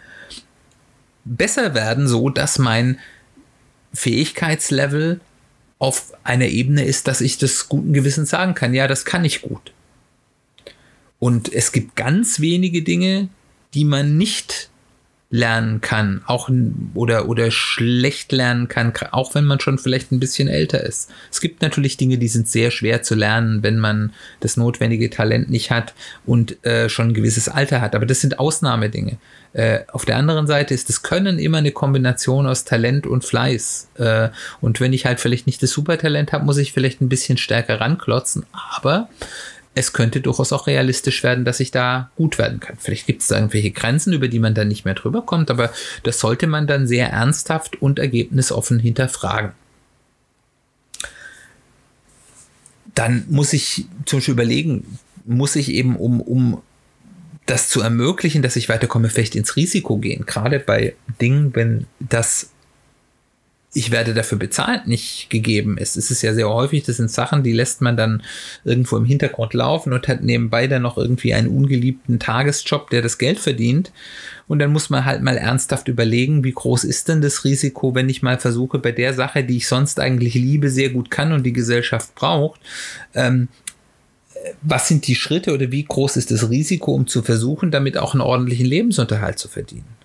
besser 1.24 1.74
werden, 1.74 2.06
so 2.06 2.28
dass 2.28 2.58
mein 2.58 2.98
Fähigkeitslevel 3.94 5.20
auf 5.78 6.12
einer 6.22 6.48
Ebene 6.48 6.84
ist, 6.84 7.08
dass 7.08 7.20
ich 7.20 7.38
das 7.38 7.68
guten 7.68 7.92
Gewissens 7.92 8.30
sagen 8.30 8.54
kann, 8.54 8.74
ja, 8.74 8.86
das 8.86 9.04
kann 9.04 9.24
ich 9.24 9.42
gut. 9.42 9.72
Und 11.18 11.52
es 11.52 11.72
gibt 11.72 11.96
ganz 11.96 12.40
wenige 12.40 12.82
Dinge, 12.82 13.28
die 13.72 13.84
man 13.84 14.16
nicht 14.18 14.68
lernen 15.34 15.80
kann, 15.80 16.22
auch 16.26 16.48
oder 16.94 17.28
oder 17.28 17.50
schlecht 17.50 18.30
lernen 18.30 18.68
kann, 18.68 18.92
auch 19.10 19.34
wenn 19.34 19.44
man 19.44 19.58
schon 19.58 19.78
vielleicht 19.78 20.12
ein 20.12 20.20
bisschen 20.20 20.46
älter 20.46 20.84
ist. 20.84 21.10
Es 21.32 21.40
gibt 21.40 21.60
natürlich 21.60 21.96
Dinge, 21.96 22.18
die 22.18 22.28
sind 22.28 22.46
sehr 22.46 22.70
schwer 22.70 23.02
zu 23.02 23.16
lernen, 23.16 23.64
wenn 23.64 23.80
man 23.80 24.12
das 24.38 24.56
notwendige 24.56 25.10
Talent 25.10 25.50
nicht 25.50 25.72
hat 25.72 25.92
und 26.24 26.64
äh, 26.64 26.88
schon 26.88 27.08
ein 27.08 27.14
gewisses 27.14 27.48
Alter 27.48 27.80
hat. 27.80 27.96
Aber 27.96 28.06
das 28.06 28.20
sind 28.20 28.38
Ausnahmedinge. 28.38 29.18
Äh, 29.54 29.80
auf 29.90 30.04
der 30.04 30.18
anderen 30.18 30.46
Seite 30.46 30.72
ist 30.72 30.88
das 30.88 31.02
Können 31.02 31.40
immer 31.40 31.58
eine 31.58 31.72
Kombination 31.72 32.46
aus 32.46 32.62
Talent 32.62 33.04
und 33.04 33.24
Fleiß. 33.24 33.88
Äh, 33.96 34.28
und 34.60 34.78
wenn 34.78 34.92
ich 34.92 35.04
halt 35.04 35.18
vielleicht 35.18 35.48
nicht 35.48 35.60
das 35.64 35.70
Supertalent 35.70 36.32
habe, 36.32 36.44
muss 36.44 36.58
ich 36.58 36.72
vielleicht 36.72 37.00
ein 37.00 37.08
bisschen 37.08 37.38
stärker 37.38 37.80
ranklotzen. 37.80 38.46
Aber 38.52 39.08
es 39.74 39.92
könnte 39.92 40.20
durchaus 40.20 40.52
auch 40.52 40.66
realistisch 40.66 41.22
werden, 41.22 41.44
dass 41.44 41.60
ich 41.60 41.70
da 41.70 42.10
gut 42.16 42.38
werden 42.38 42.60
kann. 42.60 42.76
Vielleicht 42.78 43.06
gibt 43.06 43.22
es 43.22 43.28
da 43.28 43.36
irgendwelche 43.36 43.72
Grenzen, 43.72 44.12
über 44.12 44.28
die 44.28 44.38
man 44.38 44.54
dann 44.54 44.68
nicht 44.68 44.84
mehr 44.84 44.94
drüber 44.94 45.22
kommt, 45.22 45.50
aber 45.50 45.72
das 46.04 46.20
sollte 46.20 46.46
man 46.46 46.66
dann 46.66 46.86
sehr 46.86 47.10
ernsthaft 47.10 47.82
und 47.82 47.98
ergebnisoffen 47.98 48.78
hinterfragen. 48.78 49.52
Dann 52.94 53.24
muss 53.28 53.52
ich 53.52 53.86
zum 54.04 54.18
Beispiel 54.18 54.34
überlegen, 54.34 54.98
muss 55.24 55.56
ich 55.56 55.70
eben, 55.70 55.96
um, 55.96 56.20
um 56.20 56.62
das 57.46 57.68
zu 57.68 57.80
ermöglichen, 57.80 58.42
dass 58.42 58.56
ich 58.56 58.68
weiterkomme, 58.68 59.10
vielleicht 59.10 59.34
ins 59.34 59.56
Risiko 59.56 59.98
gehen. 59.98 60.24
Gerade 60.26 60.60
bei 60.60 60.94
Dingen, 61.20 61.54
wenn 61.54 61.86
das 61.98 62.50
ich 63.74 63.90
werde 63.90 64.14
dafür 64.14 64.38
bezahlt 64.38 64.86
nicht 64.86 65.28
gegeben 65.30 65.76
ist. 65.76 65.96
Es 65.96 66.10
ist 66.10 66.22
ja 66.22 66.32
sehr 66.32 66.48
häufig, 66.48 66.84
das 66.84 66.96
sind 66.96 67.10
Sachen, 67.10 67.42
die 67.42 67.52
lässt 67.52 67.80
man 67.80 67.96
dann 67.96 68.22
irgendwo 68.64 68.96
im 68.96 69.04
Hintergrund 69.04 69.52
laufen 69.52 69.92
und 69.92 70.06
hat 70.06 70.22
nebenbei 70.22 70.68
dann 70.68 70.82
noch 70.82 70.96
irgendwie 70.96 71.34
einen 71.34 71.48
ungeliebten 71.48 72.20
Tagesjob, 72.20 72.90
der 72.90 73.02
das 73.02 73.18
Geld 73.18 73.40
verdient. 73.40 73.92
Und 74.46 74.60
dann 74.60 74.72
muss 74.72 74.90
man 74.90 75.04
halt 75.04 75.22
mal 75.22 75.36
ernsthaft 75.36 75.88
überlegen, 75.88 76.44
wie 76.44 76.52
groß 76.52 76.84
ist 76.84 77.08
denn 77.08 77.20
das 77.20 77.44
Risiko, 77.44 77.94
wenn 77.94 78.08
ich 78.08 78.22
mal 78.22 78.38
versuche, 78.38 78.78
bei 78.78 78.92
der 78.92 79.12
Sache, 79.12 79.42
die 79.42 79.56
ich 79.56 79.68
sonst 79.68 79.98
eigentlich 79.98 80.34
liebe, 80.34 80.70
sehr 80.70 80.90
gut 80.90 81.10
kann 81.10 81.32
und 81.32 81.44
die 81.44 81.52
Gesellschaft 81.52 82.14
braucht, 82.14 82.60
ähm, 83.14 83.48
was 84.62 84.88
sind 84.88 85.06
die 85.06 85.14
Schritte 85.14 85.54
oder 85.54 85.72
wie 85.72 85.84
groß 85.84 86.16
ist 86.16 86.30
das 86.30 86.50
Risiko, 86.50 86.94
um 86.94 87.06
zu 87.06 87.22
versuchen, 87.22 87.70
damit 87.70 87.96
auch 87.96 88.14
einen 88.14 88.20
ordentlichen 88.20 88.66
Lebensunterhalt 88.66 89.38
zu 89.38 89.48
verdienen? 89.48 90.03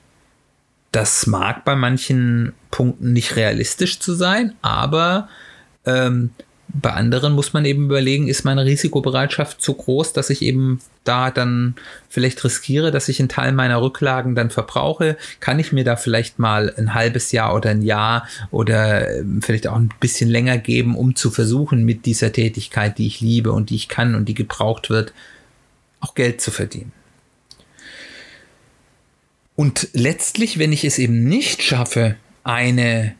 Das 0.91 1.27
mag 1.27 1.65
bei 1.65 1.75
manchen 1.75 2.53
Punkten 2.71 3.13
nicht 3.13 3.35
realistisch 3.35 3.99
zu 3.99 4.13
sein, 4.13 4.55
aber 4.61 5.29
ähm, 5.85 6.31
bei 6.71 6.91
anderen 6.91 7.33
muss 7.33 7.53
man 7.53 7.65
eben 7.65 7.85
überlegen, 7.85 8.27
ist 8.27 8.45
meine 8.45 8.63
Risikobereitschaft 8.63 9.61
zu 9.61 9.73
groß, 9.73 10.13
dass 10.13 10.29
ich 10.29 10.43
eben 10.43 10.79
da 11.03 11.31
dann 11.31 11.75
vielleicht 12.09 12.43
riskiere, 12.43 12.91
dass 12.91 13.09
ich 13.09 13.19
einen 13.19 13.29
Teil 13.29 13.53
meiner 13.53 13.81
Rücklagen 13.81 14.35
dann 14.35 14.51
verbrauche? 14.51 15.17
Kann 15.39 15.57
ich 15.57 15.71
mir 15.71 15.83
da 15.83 15.95
vielleicht 15.95 16.37
mal 16.37 16.71
ein 16.77 16.93
halbes 16.93 17.31
Jahr 17.31 17.55
oder 17.55 17.71
ein 17.71 17.81
Jahr 17.81 18.27
oder 18.51 19.19
ähm, 19.19 19.41
vielleicht 19.41 19.67
auch 19.67 19.77
ein 19.77 19.89
bisschen 19.99 20.29
länger 20.29 20.59
geben, 20.59 20.95
um 20.95 21.15
zu 21.15 21.31
versuchen, 21.31 21.85
mit 21.85 22.05
dieser 22.05 22.31
Tätigkeit, 22.31 22.99
die 22.99 23.07
ich 23.07 23.19
liebe 23.19 23.51
und 23.51 23.71
die 23.71 23.75
ich 23.75 23.89
kann 23.89 24.13
und 24.13 24.25
die 24.25 24.35
gebraucht 24.35 24.91
wird, 24.91 25.13
auch 26.01 26.13
Geld 26.13 26.39
zu 26.39 26.51
verdienen? 26.51 26.91
Und 29.59 29.89
letztlich, 29.91 30.57
wenn 30.57 30.71
ich 30.71 30.85
es 30.85 30.97
eben 30.99 31.25
nicht 31.25 31.61
schaffe, 31.63 32.15
eine 32.45 33.13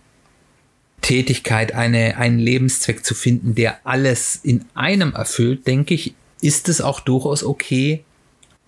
Tätigkeit, 1.01 1.73
eine, 1.73 2.15
einen 2.15 2.39
Lebenszweck 2.39 3.03
zu 3.03 3.13
finden, 3.13 3.55
der 3.55 3.85
alles 3.85 4.39
in 4.41 4.63
einem 4.73 5.11
erfüllt, 5.11 5.67
denke 5.67 5.95
ich, 5.95 6.13
ist 6.39 6.69
es 6.69 6.79
auch 6.79 7.01
durchaus 7.01 7.43
okay, 7.43 8.05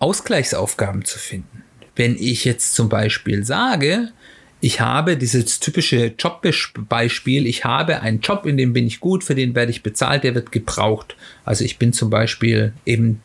Ausgleichsaufgaben 0.00 1.06
zu 1.06 1.18
finden. 1.18 1.64
Wenn 1.96 2.14
ich 2.14 2.44
jetzt 2.44 2.74
zum 2.74 2.90
Beispiel 2.90 3.42
sage, 3.42 4.12
ich 4.60 4.82
habe 4.82 5.16
dieses 5.16 5.58
typische 5.58 6.12
Jobbeispiel, 6.18 7.46
ich 7.46 7.64
habe 7.64 8.02
einen 8.02 8.20
Job, 8.20 8.44
in 8.44 8.58
dem 8.58 8.74
bin 8.74 8.86
ich 8.86 9.00
gut, 9.00 9.24
für 9.24 9.34
den 9.34 9.54
werde 9.54 9.70
ich 9.70 9.82
bezahlt, 9.82 10.24
der 10.24 10.34
wird 10.34 10.52
gebraucht. 10.52 11.16
Also 11.46 11.64
ich 11.64 11.78
bin 11.78 11.94
zum 11.94 12.10
Beispiel 12.10 12.74
eben 12.84 13.22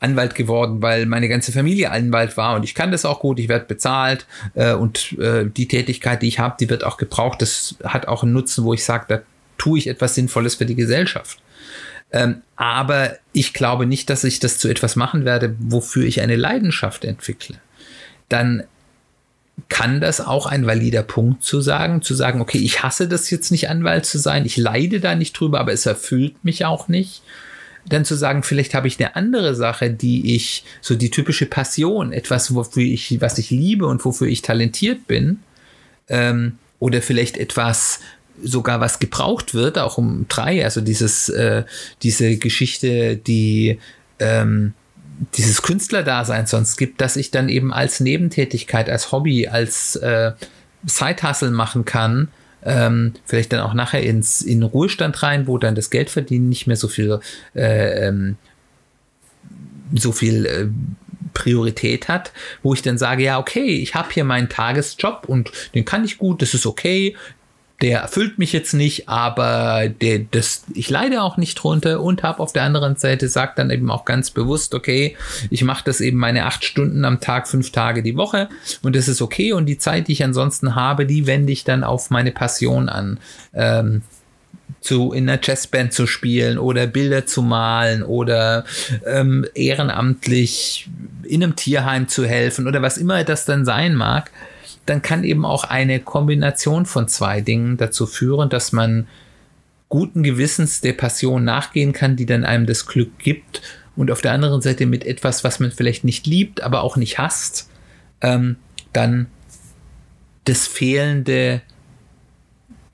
Anwalt 0.00 0.34
geworden, 0.34 0.80
weil 0.80 1.04
meine 1.06 1.28
ganze 1.28 1.52
Familie 1.52 1.90
Anwalt 1.90 2.36
war 2.38 2.56
und 2.56 2.64
ich 2.64 2.74
kann 2.74 2.90
das 2.90 3.04
auch 3.04 3.20
gut, 3.20 3.38
ich 3.38 3.48
werde 3.48 3.66
bezahlt 3.66 4.26
äh, 4.54 4.72
und 4.72 5.16
äh, 5.18 5.44
die 5.44 5.68
Tätigkeit, 5.68 6.22
die 6.22 6.28
ich 6.28 6.38
habe, 6.38 6.56
die 6.58 6.70
wird 6.70 6.84
auch 6.84 6.96
gebraucht. 6.96 7.42
Das 7.42 7.76
hat 7.84 8.08
auch 8.08 8.22
einen 8.22 8.32
Nutzen, 8.32 8.64
wo 8.64 8.72
ich 8.72 8.84
sage, 8.84 9.04
da 9.08 9.20
tue 9.58 9.78
ich 9.78 9.86
etwas 9.86 10.14
Sinnvolles 10.14 10.54
für 10.54 10.64
die 10.64 10.74
Gesellschaft. 10.74 11.38
Ähm, 12.12 12.42
aber 12.56 13.18
ich 13.32 13.52
glaube 13.52 13.84
nicht, 13.84 14.08
dass 14.08 14.24
ich 14.24 14.40
das 14.40 14.58
zu 14.58 14.68
etwas 14.68 14.96
machen 14.96 15.26
werde, 15.26 15.54
wofür 15.60 16.04
ich 16.06 16.22
eine 16.22 16.36
Leidenschaft 16.36 17.04
entwickle. 17.04 17.56
Dann 18.30 18.64
kann 19.68 20.00
das 20.00 20.22
auch 20.22 20.46
ein 20.46 20.66
valider 20.66 21.02
Punkt 21.02 21.44
zu 21.44 21.60
sagen, 21.60 22.00
zu 22.00 22.14
sagen, 22.14 22.40
okay, 22.40 22.58
ich 22.58 22.82
hasse 22.82 23.06
das 23.06 23.28
jetzt 23.28 23.50
nicht 23.50 23.68
Anwalt 23.68 24.06
zu 24.06 24.18
sein, 24.18 24.46
ich 24.46 24.56
leide 24.56 24.98
da 24.98 25.14
nicht 25.14 25.38
drüber, 25.38 25.60
aber 25.60 25.72
es 25.72 25.84
erfüllt 25.84 26.42
mich 26.42 26.64
auch 26.64 26.88
nicht 26.88 27.22
dann 27.86 28.04
zu 28.04 28.14
sagen, 28.14 28.42
vielleicht 28.42 28.74
habe 28.74 28.88
ich 28.88 28.98
eine 28.98 29.16
andere 29.16 29.54
Sache, 29.54 29.90
die 29.90 30.34
ich, 30.34 30.64
so 30.80 30.94
die 30.94 31.10
typische 31.10 31.46
Passion, 31.46 32.12
etwas, 32.12 32.54
wofür 32.54 32.82
ich, 32.82 33.20
was 33.20 33.38
ich 33.38 33.50
liebe 33.50 33.86
und 33.86 34.04
wofür 34.04 34.28
ich 34.28 34.42
talentiert 34.42 35.06
bin, 35.06 35.40
ähm, 36.08 36.58
oder 36.78 37.02
vielleicht 37.02 37.36
etwas, 37.36 38.00
sogar 38.42 38.80
was 38.80 38.98
gebraucht 38.98 39.54
wird, 39.54 39.78
auch 39.78 39.98
um 39.98 40.26
drei, 40.28 40.64
also 40.64 40.80
dieses, 40.80 41.28
äh, 41.28 41.64
diese 42.02 42.36
Geschichte, 42.36 43.16
die 43.16 43.78
ähm, 44.18 44.74
dieses 45.34 45.62
Künstlerdasein 45.62 46.46
sonst 46.46 46.76
gibt, 46.76 47.00
dass 47.00 47.16
ich 47.16 47.30
dann 47.30 47.48
eben 47.48 47.72
als 47.72 48.00
Nebentätigkeit, 48.00 48.88
als 48.88 49.12
Hobby, 49.12 49.48
als 49.48 49.96
äh, 49.96 50.32
Side-Hustle 50.86 51.50
machen 51.50 51.84
kann, 51.84 52.28
ähm, 52.64 53.14
vielleicht 53.24 53.52
dann 53.52 53.60
auch 53.60 53.74
nachher 53.74 54.02
ins 54.02 54.42
in 54.42 54.62
Ruhestand 54.62 55.22
rein, 55.22 55.46
wo 55.46 55.58
dann 55.58 55.74
das 55.74 55.90
Geldverdienen 55.90 56.48
nicht 56.48 56.66
mehr 56.66 56.76
so 56.76 56.88
viel 56.88 57.20
äh, 57.54 58.08
ähm, 58.08 58.36
so 59.94 60.12
viel 60.12 60.46
äh, 60.46 60.68
Priorität 61.32 62.08
hat, 62.08 62.32
wo 62.62 62.74
ich 62.74 62.82
dann 62.82 62.98
sage, 62.98 63.22
ja, 63.22 63.38
okay, 63.38 63.76
ich 63.76 63.94
habe 63.94 64.12
hier 64.12 64.24
meinen 64.24 64.48
Tagesjob 64.48 65.24
und 65.26 65.50
den 65.74 65.84
kann 65.84 66.04
ich 66.04 66.18
gut, 66.18 66.42
das 66.42 66.54
ist 66.54 66.66
okay, 66.66 67.16
der 67.80 68.00
erfüllt 68.00 68.38
mich 68.38 68.52
jetzt 68.52 68.74
nicht, 68.74 69.08
aber 69.08 69.88
der, 69.88 70.20
das, 70.30 70.64
ich 70.74 70.90
leide 70.90 71.22
auch 71.22 71.38
nicht 71.38 71.54
drunter 71.54 72.00
und 72.00 72.22
habe 72.22 72.40
auf 72.40 72.52
der 72.52 72.64
anderen 72.64 72.96
Seite 72.96 73.28
sagt 73.28 73.58
dann 73.58 73.70
eben 73.70 73.90
auch 73.90 74.04
ganz 74.04 74.30
bewusst, 74.30 74.74
okay, 74.74 75.16
ich 75.50 75.64
mache 75.64 75.84
das 75.84 76.00
eben 76.00 76.18
meine 76.18 76.44
acht 76.44 76.64
Stunden 76.64 77.04
am 77.04 77.20
Tag, 77.20 77.48
fünf 77.48 77.72
Tage 77.72 78.02
die 78.02 78.16
Woche 78.16 78.48
und 78.82 78.94
das 78.96 79.08
ist 79.08 79.22
okay 79.22 79.52
und 79.52 79.66
die 79.66 79.78
Zeit, 79.78 80.08
die 80.08 80.12
ich 80.12 80.24
ansonsten 80.24 80.74
habe, 80.74 81.06
die 81.06 81.26
wende 81.26 81.52
ich 81.52 81.64
dann 81.64 81.82
auf 81.82 82.10
meine 82.10 82.32
Passion 82.32 82.88
an. 82.88 83.18
Ähm, 83.54 84.02
zu 84.80 85.12
in 85.12 85.28
einer 85.28 85.40
Jazzband 85.42 85.92
zu 85.92 86.06
spielen 86.06 86.56
oder 86.56 86.86
Bilder 86.86 87.26
zu 87.26 87.42
malen 87.42 88.02
oder 88.02 88.64
ähm, 89.04 89.44
ehrenamtlich 89.54 90.88
in 91.24 91.42
einem 91.42 91.56
Tierheim 91.56 92.08
zu 92.08 92.24
helfen 92.24 92.66
oder 92.66 92.80
was 92.80 92.96
immer 92.96 93.24
das 93.24 93.44
dann 93.44 93.64
sein 93.64 93.94
mag 93.94 94.30
dann 94.86 95.02
kann 95.02 95.24
eben 95.24 95.44
auch 95.44 95.64
eine 95.64 96.00
Kombination 96.00 96.86
von 96.86 97.08
zwei 97.08 97.40
Dingen 97.40 97.76
dazu 97.76 98.06
führen, 98.06 98.48
dass 98.48 98.72
man 98.72 99.06
guten 99.88 100.22
Gewissens 100.22 100.80
der 100.80 100.92
Passion 100.94 101.44
nachgehen 101.44 101.92
kann, 101.92 102.16
die 102.16 102.26
dann 102.26 102.44
einem 102.44 102.66
das 102.66 102.86
Glück 102.86 103.18
gibt 103.18 103.60
und 103.96 104.10
auf 104.10 104.20
der 104.20 104.32
anderen 104.32 104.62
Seite 104.62 104.86
mit 104.86 105.04
etwas, 105.04 105.44
was 105.44 105.60
man 105.60 105.72
vielleicht 105.72 106.04
nicht 106.04 106.26
liebt, 106.26 106.62
aber 106.62 106.82
auch 106.82 106.96
nicht 106.96 107.18
hasst, 107.18 107.68
ähm, 108.20 108.56
dann 108.92 109.26
das 110.44 110.66
fehlende 110.66 111.62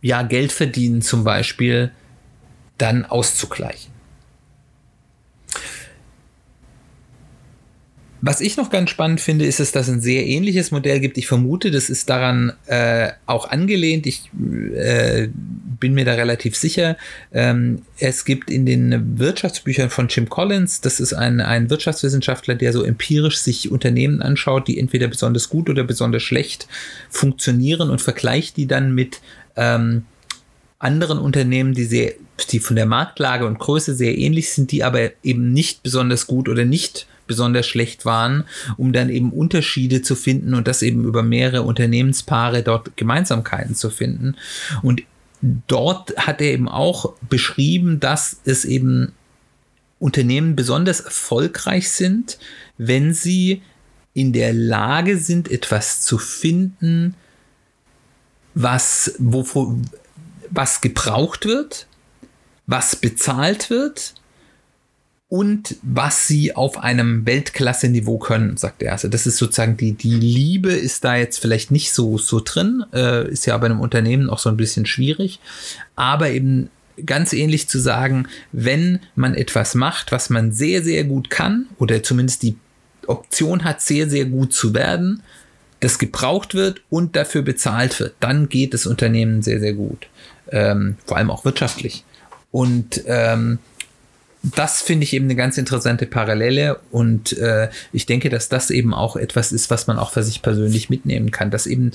ja, 0.00 0.22
Geld 0.22 0.52
verdienen 0.52 1.02
zum 1.02 1.24
Beispiel 1.24 1.90
dann 2.78 3.04
auszugleichen. 3.04 3.95
Was 8.22 8.40
ich 8.40 8.56
noch 8.56 8.70
ganz 8.70 8.90
spannend 8.90 9.20
finde, 9.20 9.44
ist 9.44 9.60
dass 9.60 9.74
es 9.74 9.88
ein 9.88 10.00
sehr 10.00 10.26
ähnliches 10.26 10.70
Modell 10.70 11.00
gibt. 11.00 11.18
Ich 11.18 11.26
vermute, 11.26 11.70
das 11.70 11.90
ist 11.90 12.08
daran 12.08 12.52
äh, 12.66 13.10
auch 13.26 13.50
angelehnt. 13.50 14.06
Ich 14.06 14.30
äh, 14.74 15.28
bin 15.78 15.94
mir 15.94 16.04
da 16.04 16.14
relativ 16.14 16.56
sicher. 16.56 16.96
Ähm, 17.32 17.82
es 17.98 18.24
gibt 18.24 18.50
in 18.50 18.64
den 18.64 19.18
Wirtschaftsbüchern 19.18 19.90
von 19.90 20.08
Jim 20.08 20.28
Collins, 20.28 20.80
das 20.80 21.00
ist 21.00 21.12
ein, 21.12 21.40
ein 21.40 21.68
Wirtschaftswissenschaftler, 21.68 22.54
der 22.54 22.72
so 22.72 22.82
empirisch 22.82 23.38
sich 23.38 23.70
Unternehmen 23.70 24.22
anschaut, 24.22 24.68
die 24.68 24.78
entweder 24.78 25.08
besonders 25.08 25.48
gut 25.48 25.68
oder 25.68 25.84
besonders 25.84 26.22
schlecht 26.22 26.66
funktionieren 27.10 27.90
und 27.90 28.00
vergleicht 28.00 28.56
die 28.56 28.66
dann 28.66 28.94
mit 28.94 29.20
ähm, 29.56 30.04
anderen 30.78 31.18
Unternehmen, 31.18 31.74
die 31.74 31.84
sehr, 31.84 32.14
die 32.50 32.60
von 32.60 32.76
der 32.76 32.86
Marktlage 32.86 33.46
und 33.46 33.58
Größe 33.58 33.94
sehr 33.94 34.16
ähnlich 34.16 34.50
sind, 34.50 34.72
die 34.72 34.84
aber 34.84 35.10
eben 35.22 35.52
nicht 35.52 35.82
besonders 35.82 36.26
gut 36.26 36.48
oder 36.48 36.64
nicht 36.64 37.06
besonders 37.26 37.66
schlecht 37.66 38.04
waren, 38.04 38.44
um 38.76 38.92
dann 38.92 39.10
eben 39.10 39.32
Unterschiede 39.32 40.02
zu 40.02 40.14
finden 40.14 40.54
und 40.54 40.68
das 40.68 40.82
eben 40.82 41.04
über 41.04 41.22
mehrere 41.22 41.62
Unternehmenspaare 41.62 42.62
dort 42.62 42.96
Gemeinsamkeiten 42.96 43.74
zu 43.74 43.90
finden. 43.90 44.36
Und 44.82 45.02
dort 45.66 46.16
hat 46.16 46.40
er 46.40 46.52
eben 46.52 46.68
auch 46.68 47.14
beschrieben, 47.28 48.00
dass 48.00 48.40
es 48.44 48.64
eben 48.64 49.12
Unternehmen 49.98 50.56
besonders 50.56 51.00
erfolgreich 51.00 51.90
sind, 51.90 52.38
wenn 52.78 53.14
sie 53.14 53.62
in 54.14 54.32
der 54.32 54.52
Lage 54.52 55.18
sind, 55.18 55.50
etwas 55.50 56.02
zu 56.02 56.18
finden, 56.18 57.14
was, 58.54 59.14
wo, 59.18 59.76
was 60.50 60.80
gebraucht 60.80 61.44
wird, 61.44 61.86
was 62.66 62.96
bezahlt 62.96 63.70
wird 63.70 64.14
und 65.28 65.76
was 65.82 66.28
sie 66.28 66.54
auf 66.54 66.78
einem 66.78 67.26
Weltklasse-Niveau 67.26 68.18
können, 68.18 68.56
sagt 68.56 68.82
er. 68.82 68.92
Also 68.92 69.08
das 69.08 69.26
ist 69.26 69.38
sozusagen 69.38 69.76
die, 69.76 69.92
die 69.92 70.14
Liebe 70.14 70.70
ist 70.70 71.04
da 71.04 71.16
jetzt 71.16 71.38
vielleicht 71.40 71.72
nicht 71.72 71.92
so, 71.92 72.16
so 72.16 72.40
drin, 72.44 72.84
äh, 72.92 73.28
ist 73.28 73.46
ja 73.46 73.56
bei 73.58 73.66
einem 73.66 73.80
Unternehmen 73.80 74.30
auch 74.30 74.38
so 74.38 74.48
ein 74.48 74.56
bisschen 74.56 74.86
schwierig, 74.86 75.40
aber 75.96 76.30
eben 76.30 76.70
ganz 77.04 77.32
ähnlich 77.32 77.68
zu 77.68 77.78
sagen, 77.80 78.28
wenn 78.52 79.00
man 79.16 79.34
etwas 79.34 79.74
macht, 79.74 80.12
was 80.12 80.30
man 80.30 80.52
sehr, 80.52 80.82
sehr 80.82 81.04
gut 81.04 81.28
kann 81.28 81.66
oder 81.78 82.02
zumindest 82.02 82.42
die 82.42 82.56
Option 83.06 83.64
hat, 83.64 83.82
sehr, 83.82 84.08
sehr 84.08 84.26
gut 84.26 84.52
zu 84.52 84.74
werden, 84.74 85.22
das 85.80 85.98
gebraucht 85.98 86.54
wird 86.54 86.82
und 86.88 87.16
dafür 87.16 87.42
bezahlt 87.42 87.98
wird, 88.00 88.14
dann 88.20 88.48
geht 88.48 88.74
das 88.74 88.86
Unternehmen 88.86 89.42
sehr, 89.42 89.60
sehr 89.60 89.74
gut. 89.74 90.06
Ähm, 90.50 90.96
vor 91.04 91.16
allem 91.16 91.30
auch 91.30 91.44
wirtschaftlich. 91.44 92.04
Und 92.50 93.02
ähm, 93.06 93.58
das 94.54 94.82
finde 94.82 95.04
ich 95.04 95.12
eben 95.12 95.24
eine 95.24 95.34
ganz 95.34 95.58
interessante 95.58 96.06
Parallele 96.06 96.78
und 96.90 97.36
äh, 97.38 97.68
ich 97.92 98.06
denke, 98.06 98.28
dass 98.28 98.48
das 98.48 98.70
eben 98.70 98.94
auch 98.94 99.16
etwas 99.16 99.52
ist, 99.52 99.70
was 99.70 99.86
man 99.86 99.98
auch 99.98 100.12
für 100.12 100.22
sich 100.22 100.42
persönlich 100.42 100.90
mitnehmen 100.90 101.30
kann, 101.30 101.50
dass 101.50 101.66
eben 101.66 101.92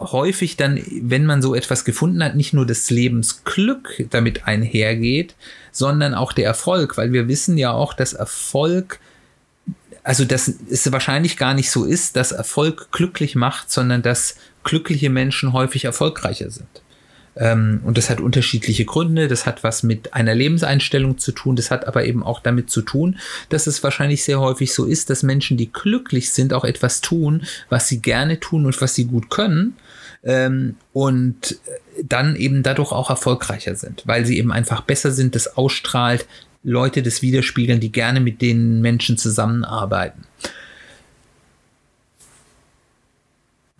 häufig 0.00 0.56
dann, 0.56 0.80
wenn 1.02 1.26
man 1.26 1.42
so 1.42 1.54
etwas 1.54 1.84
gefunden 1.84 2.22
hat, 2.22 2.36
nicht 2.36 2.52
nur 2.52 2.66
das 2.66 2.90
Lebensglück 2.90 4.06
damit 4.10 4.46
einhergeht, 4.46 5.34
sondern 5.72 6.14
auch 6.14 6.32
der 6.32 6.46
Erfolg, 6.46 6.96
weil 6.96 7.12
wir 7.12 7.26
wissen 7.26 7.58
ja 7.58 7.72
auch, 7.72 7.94
dass 7.94 8.12
Erfolg, 8.12 9.00
also 10.04 10.24
dass 10.24 10.52
es 10.70 10.90
wahrscheinlich 10.92 11.36
gar 11.36 11.54
nicht 11.54 11.70
so 11.70 11.84
ist, 11.84 12.16
dass 12.16 12.32
Erfolg 12.32 12.92
glücklich 12.92 13.34
macht, 13.34 13.70
sondern 13.70 14.02
dass 14.02 14.36
glückliche 14.62 15.10
Menschen 15.10 15.52
häufig 15.52 15.84
erfolgreicher 15.84 16.50
sind. 16.50 16.68
Ähm, 17.38 17.80
und 17.84 17.96
das 17.96 18.10
hat 18.10 18.20
unterschiedliche 18.20 18.84
Gründe. 18.84 19.28
Das 19.28 19.46
hat 19.46 19.62
was 19.62 19.82
mit 19.82 20.14
einer 20.14 20.34
Lebenseinstellung 20.34 21.18
zu 21.18 21.32
tun. 21.32 21.56
Das 21.56 21.70
hat 21.70 21.86
aber 21.86 22.04
eben 22.04 22.22
auch 22.22 22.40
damit 22.40 22.68
zu 22.70 22.82
tun, 22.82 23.18
dass 23.48 23.66
es 23.66 23.82
wahrscheinlich 23.82 24.24
sehr 24.24 24.40
häufig 24.40 24.74
so 24.74 24.84
ist, 24.84 25.08
dass 25.08 25.22
Menschen, 25.22 25.56
die 25.56 25.72
glücklich 25.72 26.30
sind, 26.32 26.52
auch 26.52 26.64
etwas 26.64 27.00
tun, 27.00 27.42
was 27.68 27.88
sie 27.88 28.00
gerne 28.00 28.40
tun 28.40 28.66
und 28.66 28.80
was 28.80 28.94
sie 28.94 29.04
gut 29.04 29.30
können. 29.30 29.76
Ähm, 30.24 30.74
und 30.92 31.58
dann 32.02 32.34
eben 32.34 32.62
dadurch 32.62 32.90
auch 32.92 33.08
erfolgreicher 33.08 33.76
sind, 33.76 34.02
weil 34.04 34.26
sie 34.26 34.38
eben 34.38 34.52
einfach 34.52 34.80
besser 34.80 35.12
sind, 35.12 35.34
das 35.34 35.56
ausstrahlt, 35.56 36.26
Leute 36.64 37.02
das 37.02 37.22
widerspiegeln, 37.22 37.78
die 37.78 37.92
gerne 37.92 38.20
mit 38.20 38.42
den 38.42 38.80
Menschen 38.80 39.16
zusammenarbeiten. 39.16 40.24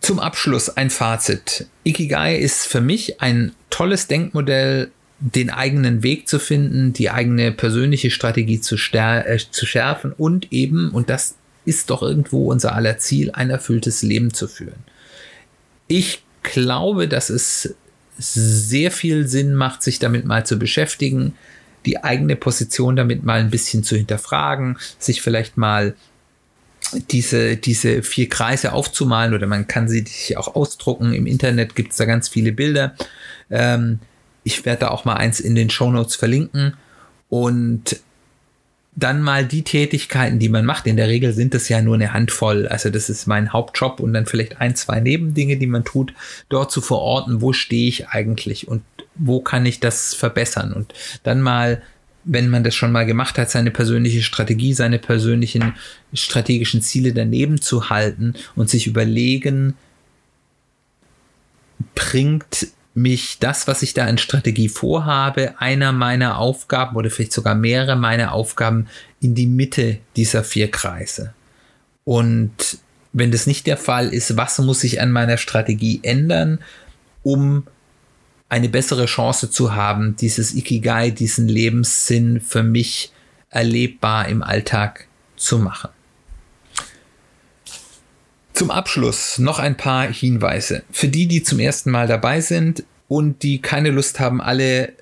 Zum 0.09 0.19
Abschluss 0.19 0.75
ein 0.75 0.89
Fazit. 0.89 1.67
Ikigai 1.83 2.35
ist 2.35 2.65
für 2.65 2.81
mich 2.81 3.21
ein 3.21 3.51
tolles 3.69 4.07
Denkmodell, 4.07 4.89
den 5.19 5.51
eigenen 5.51 6.01
Weg 6.01 6.27
zu 6.27 6.39
finden, 6.39 6.93
die 6.93 7.11
eigene 7.11 7.51
persönliche 7.51 8.09
Strategie 8.09 8.59
zu, 8.59 8.75
äh, 8.75 9.37
zu 9.51 9.67
schärfen 9.67 10.11
und 10.11 10.51
eben, 10.51 10.89
und 10.89 11.11
das 11.11 11.35
ist 11.63 11.91
doch 11.91 12.01
irgendwo 12.01 12.49
unser 12.49 12.73
aller 12.73 12.97
Ziel, 12.97 13.29
ein 13.33 13.51
erfülltes 13.51 14.01
Leben 14.01 14.33
zu 14.33 14.47
führen. 14.47 14.83
Ich 15.87 16.23
glaube, 16.41 17.07
dass 17.07 17.29
es 17.29 17.75
sehr 18.17 18.89
viel 18.89 19.27
Sinn 19.27 19.53
macht, 19.53 19.83
sich 19.83 19.99
damit 19.99 20.25
mal 20.25 20.43
zu 20.43 20.57
beschäftigen, 20.57 21.35
die 21.85 22.03
eigene 22.03 22.35
Position 22.35 22.95
damit 22.95 23.23
mal 23.23 23.41
ein 23.41 23.51
bisschen 23.51 23.83
zu 23.83 23.95
hinterfragen, 23.95 24.79
sich 24.97 25.21
vielleicht 25.21 25.55
mal 25.55 25.93
diese, 27.11 27.57
diese 27.57 28.03
vier 28.03 28.29
Kreise 28.29 28.73
aufzumalen 28.73 29.33
oder 29.33 29.47
man 29.47 29.67
kann 29.67 29.87
sie 29.87 29.99
sich 29.99 30.37
auch 30.37 30.55
ausdrucken. 30.55 31.13
Im 31.13 31.27
Internet 31.27 31.75
gibt 31.75 31.91
es 31.91 31.97
da 31.97 32.05
ganz 32.05 32.29
viele 32.29 32.51
Bilder. 32.51 32.95
Ähm, 33.49 33.99
ich 34.43 34.65
werde 34.65 34.81
da 34.81 34.87
auch 34.89 35.05
mal 35.05 35.15
eins 35.15 35.39
in 35.39 35.55
den 35.55 35.69
Show 35.69 35.91
Notes 35.91 36.15
verlinken 36.15 36.73
und 37.29 37.99
dann 38.95 39.21
mal 39.21 39.45
die 39.45 39.63
Tätigkeiten, 39.63 40.39
die 40.39 40.49
man 40.49 40.65
macht. 40.65 40.87
In 40.87 40.97
der 40.97 41.07
Regel 41.07 41.33
sind 41.33 41.53
das 41.53 41.69
ja 41.69 41.81
nur 41.81 41.95
eine 41.95 42.13
Handvoll. 42.13 42.67
Also 42.67 42.89
das 42.89 43.09
ist 43.09 43.27
mein 43.27 43.53
Hauptjob 43.53 43.99
und 43.99 44.13
dann 44.13 44.25
vielleicht 44.25 44.59
ein, 44.59 44.75
zwei 44.75 44.99
Nebendinge, 44.99 45.57
die 45.57 45.67
man 45.67 45.85
tut, 45.85 46.13
dort 46.49 46.71
zu 46.71 46.81
verorten, 46.81 47.41
wo 47.41 47.53
stehe 47.53 47.87
ich 47.87 48.09
eigentlich 48.09 48.67
und 48.67 48.81
wo 49.15 49.41
kann 49.41 49.65
ich 49.65 49.79
das 49.79 50.13
verbessern 50.13 50.73
und 50.73 50.93
dann 51.23 51.41
mal 51.41 51.81
wenn 52.23 52.49
man 52.49 52.63
das 52.63 52.75
schon 52.75 52.91
mal 52.91 53.05
gemacht 53.05 53.37
hat, 53.37 53.49
seine 53.49 53.71
persönliche 53.71 54.21
Strategie, 54.21 54.73
seine 54.73 54.99
persönlichen 54.99 55.73
strategischen 56.13 56.81
Ziele 56.81 57.13
daneben 57.13 57.61
zu 57.61 57.89
halten 57.89 58.33
und 58.55 58.69
sich 58.69 58.87
überlegen, 58.87 59.75
bringt 61.95 62.67
mich 62.93 63.37
das, 63.39 63.67
was 63.67 63.81
ich 63.81 63.93
da 63.93 64.07
in 64.07 64.17
Strategie 64.17 64.69
vorhabe, 64.69 65.55
einer 65.59 65.91
meiner 65.91 66.37
Aufgaben 66.37 66.95
oder 66.95 67.09
vielleicht 67.09 67.33
sogar 67.33 67.55
mehrere 67.55 67.95
meiner 67.95 68.33
Aufgaben 68.33 68.87
in 69.21 69.35
die 69.35 69.47
Mitte 69.47 69.99
dieser 70.15 70.43
vier 70.43 70.69
Kreise. 70.69 71.33
Und 72.03 72.79
wenn 73.13 73.31
das 73.31 73.47
nicht 73.47 73.67
der 73.67 73.77
Fall 73.77 74.13
ist, 74.13 74.35
was 74.37 74.59
muss 74.59 74.83
ich 74.83 75.01
an 75.01 75.11
meiner 75.11 75.37
Strategie 75.37 75.99
ändern, 76.03 76.59
um 77.23 77.63
eine 78.49 78.67
bessere 78.67 79.05
Chance 79.05 79.51
zu 79.51 79.75
haben, 79.75 80.15
dieses 80.15 80.55
Ikigai, 80.55 81.11
diesen 81.11 81.47
Lebenssinn 81.47 82.41
für 82.41 82.63
mich 82.63 83.11
erlebbar 83.49 84.27
im 84.27 84.43
Alltag 84.43 85.07
zu 85.37 85.59
machen. 85.59 85.89
Zum 88.53 88.71
Abschluss 88.71 89.37
noch 89.37 89.59
ein 89.59 89.77
paar 89.77 90.07
Hinweise. 90.11 90.83
Für 90.91 91.07
die, 91.07 91.27
die 91.27 91.43
zum 91.43 91.59
ersten 91.59 91.91
Mal 91.91 92.07
dabei 92.07 92.41
sind 92.41 92.83
und 93.07 93.43
die 93.43 93.61
keine 93.61 93.91
Lust 93.91 94.19
haben, 94.19 94.41
alle 94.41 94.93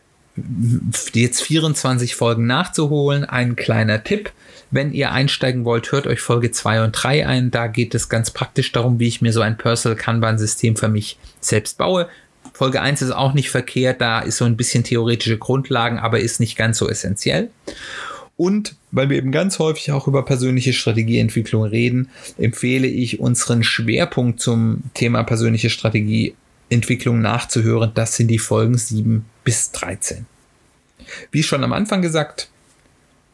jetzt 1.14 1.41
24 1.41 2.16
Folgen 2.16 2.45
nachzuholen, 2.45 3.26
ein 3.26 3.56
kleiner 3.56 4.04
Tipp. 4.04 4.32
Wenn 4.70 4.93
ihr 4.93 5.12
einsteigen 5.12 5.66
wollt, 5.66 5.91
hört 5.91 6.06
euch 6.06 6.20
Folge 6.20 6.52
2 6.52 6.84
und 6.84 6.91
3 6.91 7.26
ein. 7.26 7.52
Da 7.52 7.68
geht 7.68 7.95
es 7.95 8.10
ganz 8.10 8.30
praktisch 8.30 8.72
darum, 8.72 9.00
wie 9.00 9.08
ich 9.08 9.22
mir 9.22 9.34
so 9.34 9.41
ein 9.41 9.58
Personal 9.58 9.98
Kanban-System 9.98 10.76
für 10.76 10.89
mich 10.89 11.18
selbst 11.39 11.78
baue. 11.78 12.08
Folge 12.58 12.82
1 12.82 13.03
ist 13.03 13.12
auch 13.12 13.36
nicht 13.36 13.51
verkehrt, 13.51 14.01
da 14.01 14.20
ist 14.20 14.38
so 14.38 14.45
ein 14.45 14.58
bisschen 14.58 14.84
theoretische 14.84 15.38
Grundlagen, 15.38 15.99
aber 15.99 16.20
ist 16.20 16.39
nicht 16.39 16.58
ganz 16.58 16.80
so 16.80 16.89
essentiell. 16.89 17.51
Und 18.36 18.76
weil 18.89 19.12
wir 19.12 19.18
eben 19.18 19.32
ganz 19.32 19.60
häufig 19.60 19.91
auch 19.91 20.08
über 20.08 20.26
persönliche 20.26 20.74
Strategieentwicklung 20.74 21.66
reden, 21.66 22.10
empfehle 22.39 22.88
ich 22.88 23.20
unseren 23.20 23.64
Schwerpunkt 23.64 24.39
zum 24.39 24.82
Thema 24.95 25.24
persönliche 25.24 25.70
Strategieentwicklung 25.70 27.22
nachzuhören. 27.22 27.91
Das 27.93 28.16
sind 28.16 28.30
die 28.30 28.39
Folgen 28.39 28.76
7 28.76 29.24
bis 29.43 29.72
13. 29.74 30.26
Wie 31.30 31.43
schon 31.43 31.64
am 31.64 31.74
Anfang 31.74 32.01
gesagt, 32.01 32.49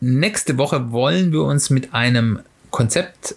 Nächste 0.00 0.58
Woche 0.58 0.92
wollen 0.92 1.32
wir 1.32 1.42
uns 1.42 1.70
mit 1.70 1.92
einem 1.94 2.40
Konzept 2.70 3.36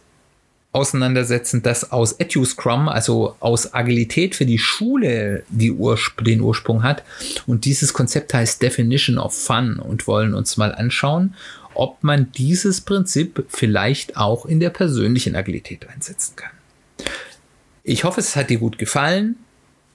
auseinandersetzen, 0.74 1.62
das 1.64 1.92
aus 1.92 2.14
EduScrum, 2.14 2.88
also 2.88 3.36
aus 3.40 3.74
Agilität 3.74 4.36
für 4.36 4.46
die 4.46 4.60
Schule, 4.60 5.44
die 5.50 5.72
Urspr 5.72 6.24
den 6.24 6.42
Ursprung 6.42 6.84
hat. 6.84 7.04
Und 7.46 7.66
dieses 7.66 7.94
Konzept 7.94 8.34
heißt 8.34 8.62
Definition 8.62 9.18
of 9.18 9.34
Fun 9.36 9.80
und 9.80 10.08
wollen 10.08 10.34
uns 10.34 10.56
mal 10.58 10.74
anschauen, 10.74 11.36
ob 11.74 12.04
man 12.04 12.32
dieses 12.32 12.82
Prinzip 12.82 13.46
vielleicht 13.50 14.18
auch 14.18 14.46
in 14.46 14.60
der 14.60 14.70
persönlichen 14.70 15.36
Agilität 15.36 15.88
einsetzen 15.90 16.36
kann. 16.36 16.52
Ich 17.84 18.04
hoffe, 18.04 18.20
es 18.20 18.36
hat 18.36 18.50
dir 18.50 18.60
gut 18.60 18.78
gefallen. 18.78 19.38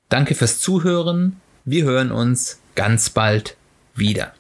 Danke 0.09 0.35
fürs 0.35 0.61
Zuhören. 0.61 1.41
Wir 1.65 1.85
hören 1.85 2.13
uns 2.13 2.59
ganz 2.75 3.11
bald 3.11 3.57
wieder. 3.95 4.36